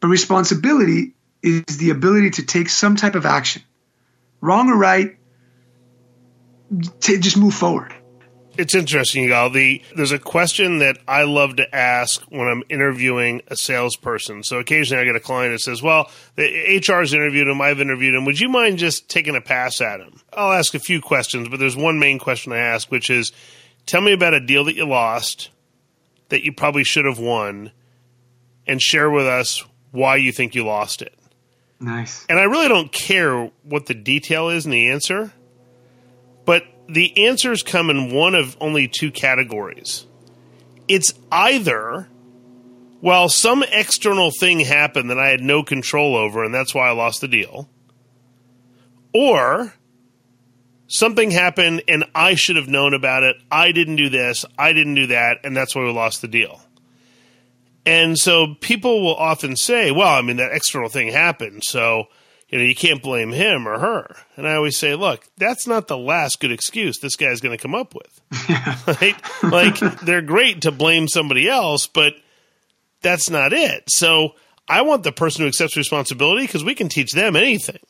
But 0.00 0.08
responsibility 0.08 1.14
is 1.42 1.78
the 1.78 1.88
ability 1.88 2.30
to 2.32 2.44
take 2.44 2.68
some 2.68 2.96
type 2.96 3.14
of 3.14 3.24
action, 3.24 3.62
wrong 4.42 4.68
or 4.68 4.76
right. 4.76 5.16
To 7.00 7.18
just 7.18 7.38
move 7.38 7.54
forward. 7.54 7.94
It's 8.58 8.74
interesting, 8.74 9.28
Yigal. 9.28 9.52
The 9.52 9.82
there's 9.94 10.12
a 10.12 10.18
question 10.18 10.78
that 10.78 10.98
I 11.06 11.24
love 11.24 11.56
to 11.56 11.74
ask 11.74 12.22
when 12.28 12.48
I'm 12.48 12.62
interviewing 12.68 13.42
a 13.48 13.56
salesperson. 13.56 14.42
So 14.42 14.58
occasionally 14.58 15.02
I 15.02 15.04
get 15.04 15.16
a 15.16 15.20
client 15.20 15.54
that 15.54 15.60
says, 15.60 15.82
"Well, 15.82 16.10
the 16.36 16.44
HR's 16.44 17.12
interviewed 17.12 17.48
him, 17.48 17.60
I've 17.60 17.80
interviewed 17.80 18.14
him. 18.14 18.24
Would 18.24 18.40
you 18.40 18.48
mind 18.48 18.78
just 18.78 19.08
taking 19.08 19.36
a 19.36 19.40
pass 19.40 19.80
at 19.80 20.00
him?" 20.00 20.20
I'll 20.32 20.52
ask 20.52 20.74
a 20.74 20.78
few 20.78 21.00
questions, 21.00 21.48
but 21.48 21.60
there's 21.60 21.76
one 21.76 21.98
main 21.98 22.18
question 22.18 22.52
I 22.52 22.58
ask, 22.58 22.90
which 22.90 23.10
is, 23.10 23.32
"Tell 23.84 24.00
me 24.00 24.12
about 24.12 24.34
a 24.34 24.40
deal 24.40 24.64
that 24.64 24.76
you 24.76 24.86
lost 24.86 25.50
that 26.28 26.44
you 26.44 26.52
probably 26.52 26.84
should 26.84 27.04
have 27.04 27.18
won, 27.18 27.72
and 28.66 28.82
share 28.82 29.10
with 29.10 29.26
us 29.26 29.64
why 29.92 30.16
you 30.16 30.32
think 30.32 30.54
you 30.54 30.64
lost 30.64 31.02
it." 31.02 31.14
Nice. 31.78 32.24
And 32.28 32.38
I 32.38 32.44
really 32.44 32.68
don't 32.68 32.90
care 32.90 33.50
what 33.62 33.86
the 33.86 33.94
detail 33.94 34.48
is 34.48 34.64
in 34.64 34.70
the 34.70 34.90
answer, 34.90 35.32
but 36.46 36.64
the 36.88 37.26
answers 37.26 37.62
come 37.62 37.90
in 37.90 38.12
one 38.12 38.34
of 38.34 38.56
only 38.60 38.88
two 38.88 39.10
categories. 39.10 40.06
It's 40.88 41.12
either, 41.32 42.08
well, 43.00 43.28
some 43.28 43.64
external 43.64 44.30
thing 44.30 44.60
happened 44.60 45.10
that 45.10 45.18
I 45.18 45.28
had 45.28 45.40
no 45.40 45.62
control 45.62 46.16
over, 46.16 46.44
and 46.44 46.54
that's 46.54 46.74
why 46.74 46.88
I 46.88 46.92
lost 46.92 47.20
the 47.20 47.28
deal, 47.28 47.68
or 49.12 49.74
something 50.88 51.30
happened 51.30 51.82
and 51.88 52.04
I 52.14 52.34
should 52.34 52.56
have 52.56 52.68
known 52.68 52.94
about 52.94 53.24
it. 53.24 53.36
I 53.50 53.72
didn't 53.72 53.96
do 53.96 54.08
this, 54.08 54.44
I 54.58 54.72
didn't 54.72 54.94
do 54.94 55.08
that, 55.08 55.38
and 55.44 55.56
that's 55.56 55.74
why 55.74 55.82
we 55.82 55.92
lost 55.92 56.20
the 56.20 56.28
deal. 56.28 56.60
And 57.84 58.18
so 58.18 58.54
people 58.60 59.02
will 59.02 59.14
often 59.14 59.56
say, 59.56 59.90
well, 59.90 60.14
I 60.14 60.22
mean, 60.22 60.36
that 60.36 60.52
external 60.52 60.88
thing 60.88 61.08
happened, 61.08 61.62
so, 61.64 62.06
you 62.48 62.58
know, 62.58 62.64
you 62.64 62.74
can't 62.74 63.02
blame 63.02 63.32
him 63.32 63.66
or 63.66 63.78
her. 63.78 64.16
And 64.36 64.46
I 64.46 64.54
always 64.54 64.78
say, 64.78 64.94
look, 64.94 65.26
that's 65.36 65.66
not 65.66 65.88
the 65.88 65.98
last 65.98 66.40
good 66.40 66.52
excuse 66.52 66.98
this 66.98 67.16
guy's 67.16 67.40
going 67.40 67.56
to 67.56 67.62
come 67.62 67.74
up 67.74 67.94
with. 67.94 68.20
right? 69.00 69.16
Like, 69.42 69.78
they're 70.00 70.22
great 70.22 70.62
to 70.62 70.72
blame 70.72 71.08
somebody 71.08 71.48
else, 71.48 71.86
but 71.86 72.14
that's 73.02 73.30
not 73.30 73.52
it. 73.52 73.84
So 73.88 74.34
I 74.68 74.82
want 74.82 75.02
the 75.02 75.12
person 75.12 75.42
who 75.42 75.48
accepts 75.48 75.76
responsibility 75.76 76.42
because 76.46 76.64
we 76.64 76.74
can 76.74 76.88
teach 76.88 77.12
them 77.12 77.34
anything. 77.34 77.80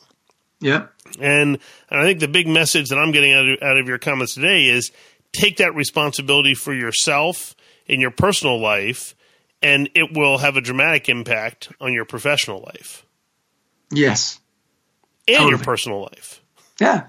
Yep. 0.61 0.91
And, 1.21 1.59
and 1.91 2.01
I 2.01 2.05
think 2.05 2.21
the 2.21 2.29
big 2.29 2.49
message 2.49 2.89
that 2.89 2.99
I'm 2.99 3.13
getting 3.13 3.33
out 3.33 3.49
of, 3.49 3.63
out 3.63 3.77
of 3.77 3.87
your 3.89 3.99
comments 3.99 4.35
today 4.35 4.67
is 4.67 4.91
take 5.33 5.59
that 5.59 5.75
responsibility 5.75 6.55
for 6.55 6.73
yourself 6.73 7.55
in 7.87 8.01
your 8.01 8.11
personal 8.11 8.59
life, 8.59 9.15
and 9.63 9.91
it 9.95 10.17
will 10.17 10.39
have 10.39 10.57
a 10.57 10.63
dramatic 10.63 11.11
impact 11.11 11.71
on 11.79 11.93
your 11.93 12.07
professional 12.07 12.63
life 12.63 13.07
Yes. 13.91 14.41
And 15.29 15.49
your 15.49 15.59
personal 15.59 16.03
life. 16.03 16.41
Yeah. 16.81 17.07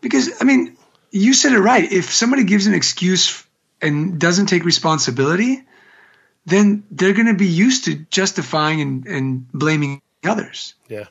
Because, 0.00 0.40
I 0.40 0.44
mean, 0.44 0.76
you 1.10 1.34
said 1.34 1.52
it 1.52 1.58
right. 1.58 1.90
If 1.90 2.12
somebody 2.12 2.44
gives 2.44 2.66
an 2.66 2.74
excuse 2.74 3.44
and 3.80 4.20
doesn't 4.20 4.46
take 4.46 4.64
responsibility, 4.64 5.64
then 6.46 6.84
they're 6.90 7.12
going 7.12 7.26
to 7.26 7.34
be 7.34 7.46
used 7.46 7.84
to 7.84 7.94
justifying 7.94 8.80
and, 8.80 9.06
and 9.06 9.52
blaming 9.52 10.02
others. 10.24 10.74
Yeah. 10.88 11.06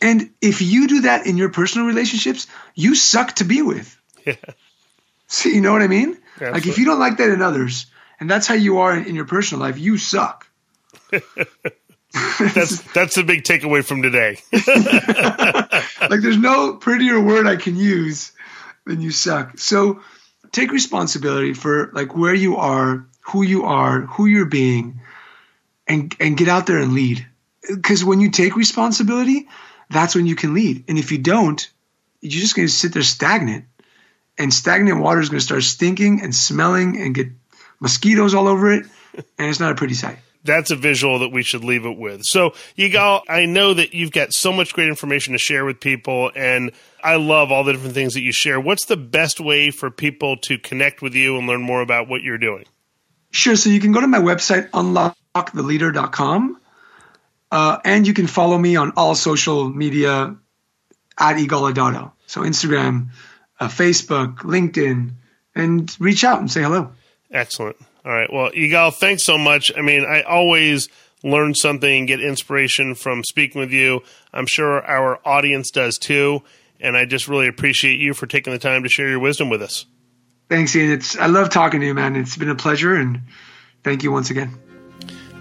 And 0.00 0.30
if 0.40 0.62
you 0.62 0.88
do 0.88 1.00
that 1.02 1.26
in 1.26 1.36
your 1.36 1.50
personal 1.50 1.86
relationships, 1.86 2.46
you 2.74 2.94
suck 2.94 3.34
to 3.34 3.44
be 3.44 3.62
with. 3.62 3.96
Yeah. 4.26 4.36
See, 5.28 5.54
you 5.54 5.60
know 5.60 5.72
what 5.72 5.82
I 5.82 5.86
mean? 5.86 6.18
Like 6.40 6.66
if 6.66 6.76
you 6.76 6.84
don't 6.84 6.98
like 6.98 7.18
that 7.18 7.30
in 7.30 7.40
others, 7.40 7.86
and 8.18 8.28
that's 8.28 8.46
how 8.46 8.54
you 8.54 8.78
are 8.78 8.96
in 8.96 9.14
your 9.14 9.24
personal 9.24 9.62
life, 9.62 9.78
you 9.78 9.96
suck. 9.96 10.46
That's 12.12 12.82
that's 12.92 13.14
the 13.14 13.24
big 13.24 13.44
takeaway 13.44 13.84
from 13.84 14.02
today. 14.02 14.38
like 14.52 16.20
there's 16.20 16.36
no 16.36 16.74
prettier 16.74 17.20
word 17.20 17.46
I 17.46 17.56
can 17.56 17.76
use 17.76 18.32
than 18.84 19.00
you 19.00 19.10
suck. 19.10 19.58
So 19.58 20.02
take 20.50 20.72
responsibility 20.72 21.54
for 21.54 21.90
like 21.92 22.14
where 22.14 22.34
you 22.34 22.56
are, 22.56 23.06
who 23.20 23.42
you 23.42 23.64
are, 23.64 24.02
who 24.02 24.26
you're 24.26 24.46
being, 24.46 25.00
and 25.86 26.14
and 26.20 26.36
get 26.36 26.48
out 26.48 26.66
there 26.66 26.78
and 26.78 26.92
lead. 26.92 27.26
Because 27.68 28.04
when 28.04 28.20
you 28.20 28.30
take 28.30 28.56
responsibility, 28.56 29.48
that's 29.88 30.14
when 30.14 30.26
you 30.26 30.34
can 30.34 30.52
lead. 30.52 30.84
And 30.88 30.98
if 30.98 31.12
you 31.12 31.18
don't, 31.18 31.66
you're 32.20 32.40
just 32.40 32.56
going 32.56 32.66
to 32.66 32.72
sit 32.72 32.92
there 32.92 33.02
stagnant, 33.02 33.66
and 34.36 34.52
stagnant 34.52 35.00
water 35.00 35.20
is 35.20 35.28
going 35.28 35.38
to 35.38 35.44
start 35.44 35.62
stinking 35.62 36.22
and 36.22 36.34
smelling 36.34 37.00
and 37.00 37.14
get 37.14 37.28
mosquitoes 37.80 38.34
all 38.34 38.48
over 38.48 38.72
it, 38.72 38.86
and 39.14 39.48
it's 39.48 39.60
not 39.60 39.72
a 39.72 39.76
pretty 39.76 39.94
sight. 39.94 40.18
That's 40.44 40.70
a 40.70 40.76
visual 40.76 41.20
that 41.20 41.28
we 41.28 41.42
should 41.42 41.62
leave 41.62 41.86
it 41.86 41.96
with. 41.96 42.22
So, 42.24 42.50
Yigal, 42.76 43.22
I 43.28 43.46
know 43.46 43.74
that 43.74 43.94
you've 43.94 44.10
got 44.10 44.32
so 44.32 44.52
much 44.52 44.74
great 44.74 44.88
information 44.88 45.32
to 45.34 45.38
share 45.38 45.64
with 45.64 45.78
people, 45.78 46.32
and 46.34 46.72
I 47.02 47.16
love 47.16 47.52
all 47.52 47.62
the 47.62 47.72
different 47.72 47.94
things 47.94 48.14
that 48.14 48.22
you 48.22 48.32
share. 48.32 48.60
What's 48.60 48.86
the 48.86 48.96
best 48.96 49.38
way 49.38 49.70
for 49.70 49.90
people 49.90 50.36
to 50.38 50.58
connect 50.58 51.00
with 51.00 51.14
you 51.14 51.38
and 51.38 51.46
learn 51.46 51.62
more 51.62 51.80
about 51.80 52.08
what 52.08 52.22
you're 52.22 52.38
doing? 52.38 52.64
Sure. 53.30 53.56
So 53.56 53.70
you 53.70 53.80
can 53.80 53.92
go 53.92 54.00
to 54.00 54.06
my 54.06 54.18
website, 54.18 54.68
unlocktheleader.com, 54.70 56.60
uh, 57.50 57.78
and 57.84 58.06
you 58.06 58.14
can 58.14 58.26
follow 58.26 58.58
me 58.58 58.76
on 58.76 58.92
all 58.96 59.14
social 59.14 59.68
media 59.68 60.36
at 61.18 61.36
YigalAdato. 61.36 62.12
So 62.26 62.40
Instagram, 62.42 63.10
uh, 63.60 63.68
Facebook, 63.68 64.38
LinkedIn, 64.38 65.12
and 65.54 65.96
reach 66.00 66.24
out 66.24 66.40
and 66.40 66.50
say 66.50 66.62
hello. 66.62 66.92
Excellent. 67.30 67.76
All 68.04 68.12
right. 68.12 68.32
Well, 68.32 68.50
Yigal, 68.50 68.94
thanks 68.94 69.24
so 69.24 69.38
much. 69.38 69.70
I 69.76 69.80
mean, 69.80 70.04
I 70.04 70.22
always 70.22 70.88
learn 71.22 71.54
something 71.54 72.00
and 72.00 72.08
get 72.08 72.20
inspiration 72.20 72.94
from 72.94 73.22
speaking 73.22 73.60
with 73.60 73.70
you. 73.70 74.02
I'm 74.32 74.46
sure 74.46 74.84
our 74.84 75.20
audience 75.24 75.70
does 75.70 75.98
too. 75.98 76.42
And 76.80 76.96
I 76.96 77.04
just 77.04 77.28
really 77.28 77.46
appreciate 77.46 78.00
you 78.00 78.12
for 78.12 78.26
taking 78.26 78.52
the 78.52 78.58
time 78.58 78.82
to 78.82 78.88
share 78.88 79.08
your 79.08 79.20
wisdom 79.20 79.48
with 79.48 79.62
us. 79.62 79.86
Thanks, 80.48 80.74
Ian. 80.74 80.90
It's 80.90 81.16
I 81.16 81.26
love 81.26 81.48
talking 81.48 81.80
to 81.80 81.86
you, 81.86 81.94
man. 81.94 82.16
It's 82.16 82.36
been 82.36 82.50
a 82.50 82.54
pleasure, 82.54 82.94
and 82.94 83.20
thank 83.84 84.02
you 84.02 84.12
once 84.12 84.30
again. 84.30 84.58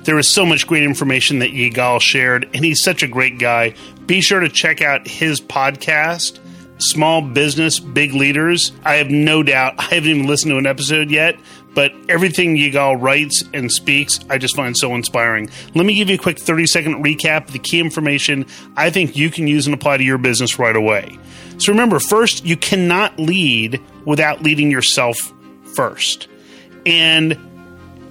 There 0.04 0.18
is 0.18 0.34
so 0.34 0.46
much 0.46 0.68
great 0.68 0.84
information 0.84 1.40
that 1.40 1.52
Yigal 1.52 2.00
shared, 2.00 2.50
and 2.54 2.64
he's 2.64 2.82
such 2.82 3.04
a 3.04 3.08
great 3.08 3.38
guy. 3.38 3.74
Be 4.06 4.22
sure 4.22 4.40
to 4.40 4.50
check 4.50 4.82
out 4.82 5.08
his 5.08 5.42
podcast, 5.42 6.40
Small 6.78 7.22
Business 7.22 7.80
Big 7.80 8.14
Leaders. 8.14 8.72
I 8.86 8.96
have 8.96 9.10
no 9.10 9.44
doubt, 9.44 9.76
I 9.80 9.96
haven't 9.96 10.10
even 10.10 10.28
listened 10.28 10.52
to 10.52 10.58
an 10.58 10.66
episode 10.66 11.12
yet, 11.12 11.38
but 11.74 11.94
everything 12.10 12.56
Yigal 12.56 13.02
writes 13.02 13.44
and 13.54 13.72
speaks, 13.72 14.20
I 14.30 14.38
just 14.38 14.56
find 14.56 14.76
so 14.76 14.94
inspiring. 14.94 15.50
Let 15.74 15.86
me 15.86 15.96
give 15.96 16.10
you 16.10 16.16
a 16.16 16.20
quick 16.20 16.40
30 16.40 16.66
second 16.68 17.04
recap 17.04 17.48
of 17.48 17.54
the 17.54 17.60
key 17.60 17.80
information 17.80 18.46
I 18.76 18.90
think 18.90 19.16
you 19.16 19.30
can 19.30 19.48
use 19.48 19.68
and 19.68 19.74
apply 19.74 19.98
to 19.98 20.04
your 20.04 20.18
business 20.18 20.60
right 20.60 20.76
away. 20.76 21.18
So 21.58 21.72
remember, 21.72 22.00
first, 22.00 22.46
you 22.46 22.58
cannot 22.58 23.20
lead 23.20 23.82
without 24.06 24.42
leading 24.42 24.72
yourself 24.72 25.18
first. 25.76 26.28
And 26.86 27.38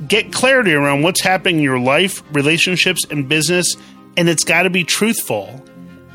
get 0.07 0.33
clarity 0.33 0.73
around 0.73 1.03
what's 1.03 1.21
happening 1.21 1.57
in 1.57 1.63
your 1.63 1.79
life, 1.79 2.23
relationships, 2.33 3.01
and 3.11 3.29
business, 3.29 3.77
and 4.17 4.29
it's 4.29 4.45
got 4.45 4.63
to 4.63 4.71
be 4.71 4.85
truthful. 4.85 5.65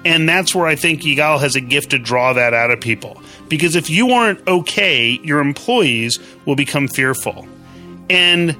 And 0.06 0.30
that's 0.30 0.54
where 0.54 0.68
I 0.68 0.76
think 0.76 1.02
Yigal 1.02 1.40
has 1.40 1.56
a 1.56 1.62
gift 1.62 1.90
to 1.90 1.98
draw 1.98 2.34
that 2.34 2.54
out 2.54 2.70
of 2.70 2.80
people. 2.80 3.20
Because 3.50 3.76
if 3.76 3.90
you 3.90 4.12
aren't 4.12 4.48
okay, 4.48 5.20
your 5.24 5.40
employees 5.40 6.20
will 6.46 6.56
become 6.56 6.88
fearful. 6.88 7.48
And 8.08 8.56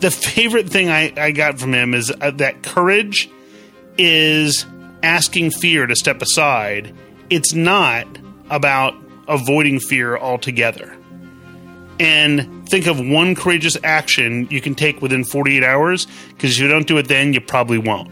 the 0.00 0.10
favorite 0.10 0.68
thing 0.68 0.88
I, 0.90 1.12
I 1.16 1.30
got 1.30 1.60
from 1.60 1.72
him 1.72 1.94
is 1.94 2.12
uh, 2.20 2.32
that 2.32 2.64
courage 2.64 3.30
is 3.96 4.66
asking 5.04 5.52
fear 5.52 5.86
to 5.86 5.94
step 5.94 6.20
aside. 6.20 6.92
It's 7.30 7.52
not 7.52 8.06
about 8.50 8.94
avoiding 9.28 9.78
fear 9.78 10.16
altogether. 10.16 10.96
And 12.00 12.68
think 12.68 12.86
of 12.86 12.98
one 12.98 13.34
courageous 13.34 13.76
action 13.84 14.48
you 14.50 14.60
can 14.60 14.74
take 14.74 15.00
within 15.02 15.24
48 15.24 15.62
hours, 15.64 16.06
because 16.28 16.56
if 16.56 16.60
you 16.60 16.68
don't 16.68 16.86
do 16.86 16.98
it 16.98 17.08
then, 17.08 17.32
you 17.32 17.40
probably 17.40 17.78
won't. 17.78 18.10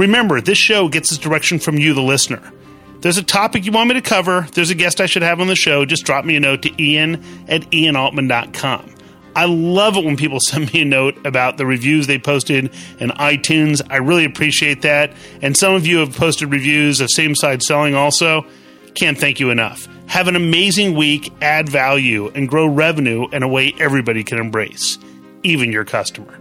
Remember, 0.00 0.40
this 0.40 0.58
show 0.58 0.88
gets 0.88 1.12
its 1.12 1.18
direction 1.18 1.58
from 1.58 1.78
you, 1.78 1.94
the 1.94 2.02
listener 2.02 2.52
there's 3.00 3.16
a 3.16 3.22
topic 3.22 3.64
you 3.64 3.72
want 3.72 3.88
me 3.88 3.94
to 3.94 4.02
cover, 4.02 4.46
there's 4.52 4.70
a 4.70 4.74
guest 4.74 5.00
I 5.00 5.06
should 5.06 5.22
have 5.22 5.40
on 5.40 5.46
the 5.46 5.56
show, 5.56 5.86
just 5.86 6.04
drop 6.04 6.24
me 6.24 6.36
a 6.36 6.40
note 6.40 6.62
to 6.62 6.82
ian 6.82 7.24
at 7.48 7.62
ianaltman.com. 7.70 8.94
I 9.34 9.46
love 9.46 9.96
it 9.96 10.04
when 10.04 10.16
people 10.16 10.38
send 10.44 10.72
me 10.72 10.82
a 10.82 10.84
note 10.84 11.24
about 11.24 11.56
the 11.56 11.64
reviews 11.64 12.06
they 12.06 12.18
posted 12.18 12.66
in 12.98 13.10
iTunes. 13.10 13.80
I 13.88 13.96
really 13.96 14.24
appreciate 14.24 14.82
that. 14.82 15.12
And 15.40 15.56
some 15.56 15.74
of 15.74 15.86
you 15.86 15.98
have 15.98 16.14
posted 16.14 16.52
reviews 16.52 17.00
of 17.00 17.08
same 17.10 17.34
side 17.34 17.62
selling 17.62 17.94
also. 17.94 18.44
Can't 18.94 19.16
thank 19.16 19.40
you 19.40 19.50
enough. 19.50 19.88
Have 20.06 20.26
an 20.26 20.36
amazing 20.36 20.96
week, 20.96 21.32
add 21.40 21.68
value, 21.68 22.28
and 22.34 22.48
grow 22.48 22.66
revenue 22.66 23.28
in 23.30 23.42
a 23.42 23.48
way 23.48 23.72
everybody 23.78 24.24
can 24.24 24.38
embrace, 24.38 24.98
even 25.42 25.70
your 25.70 25.84
customer. 25.84 26.38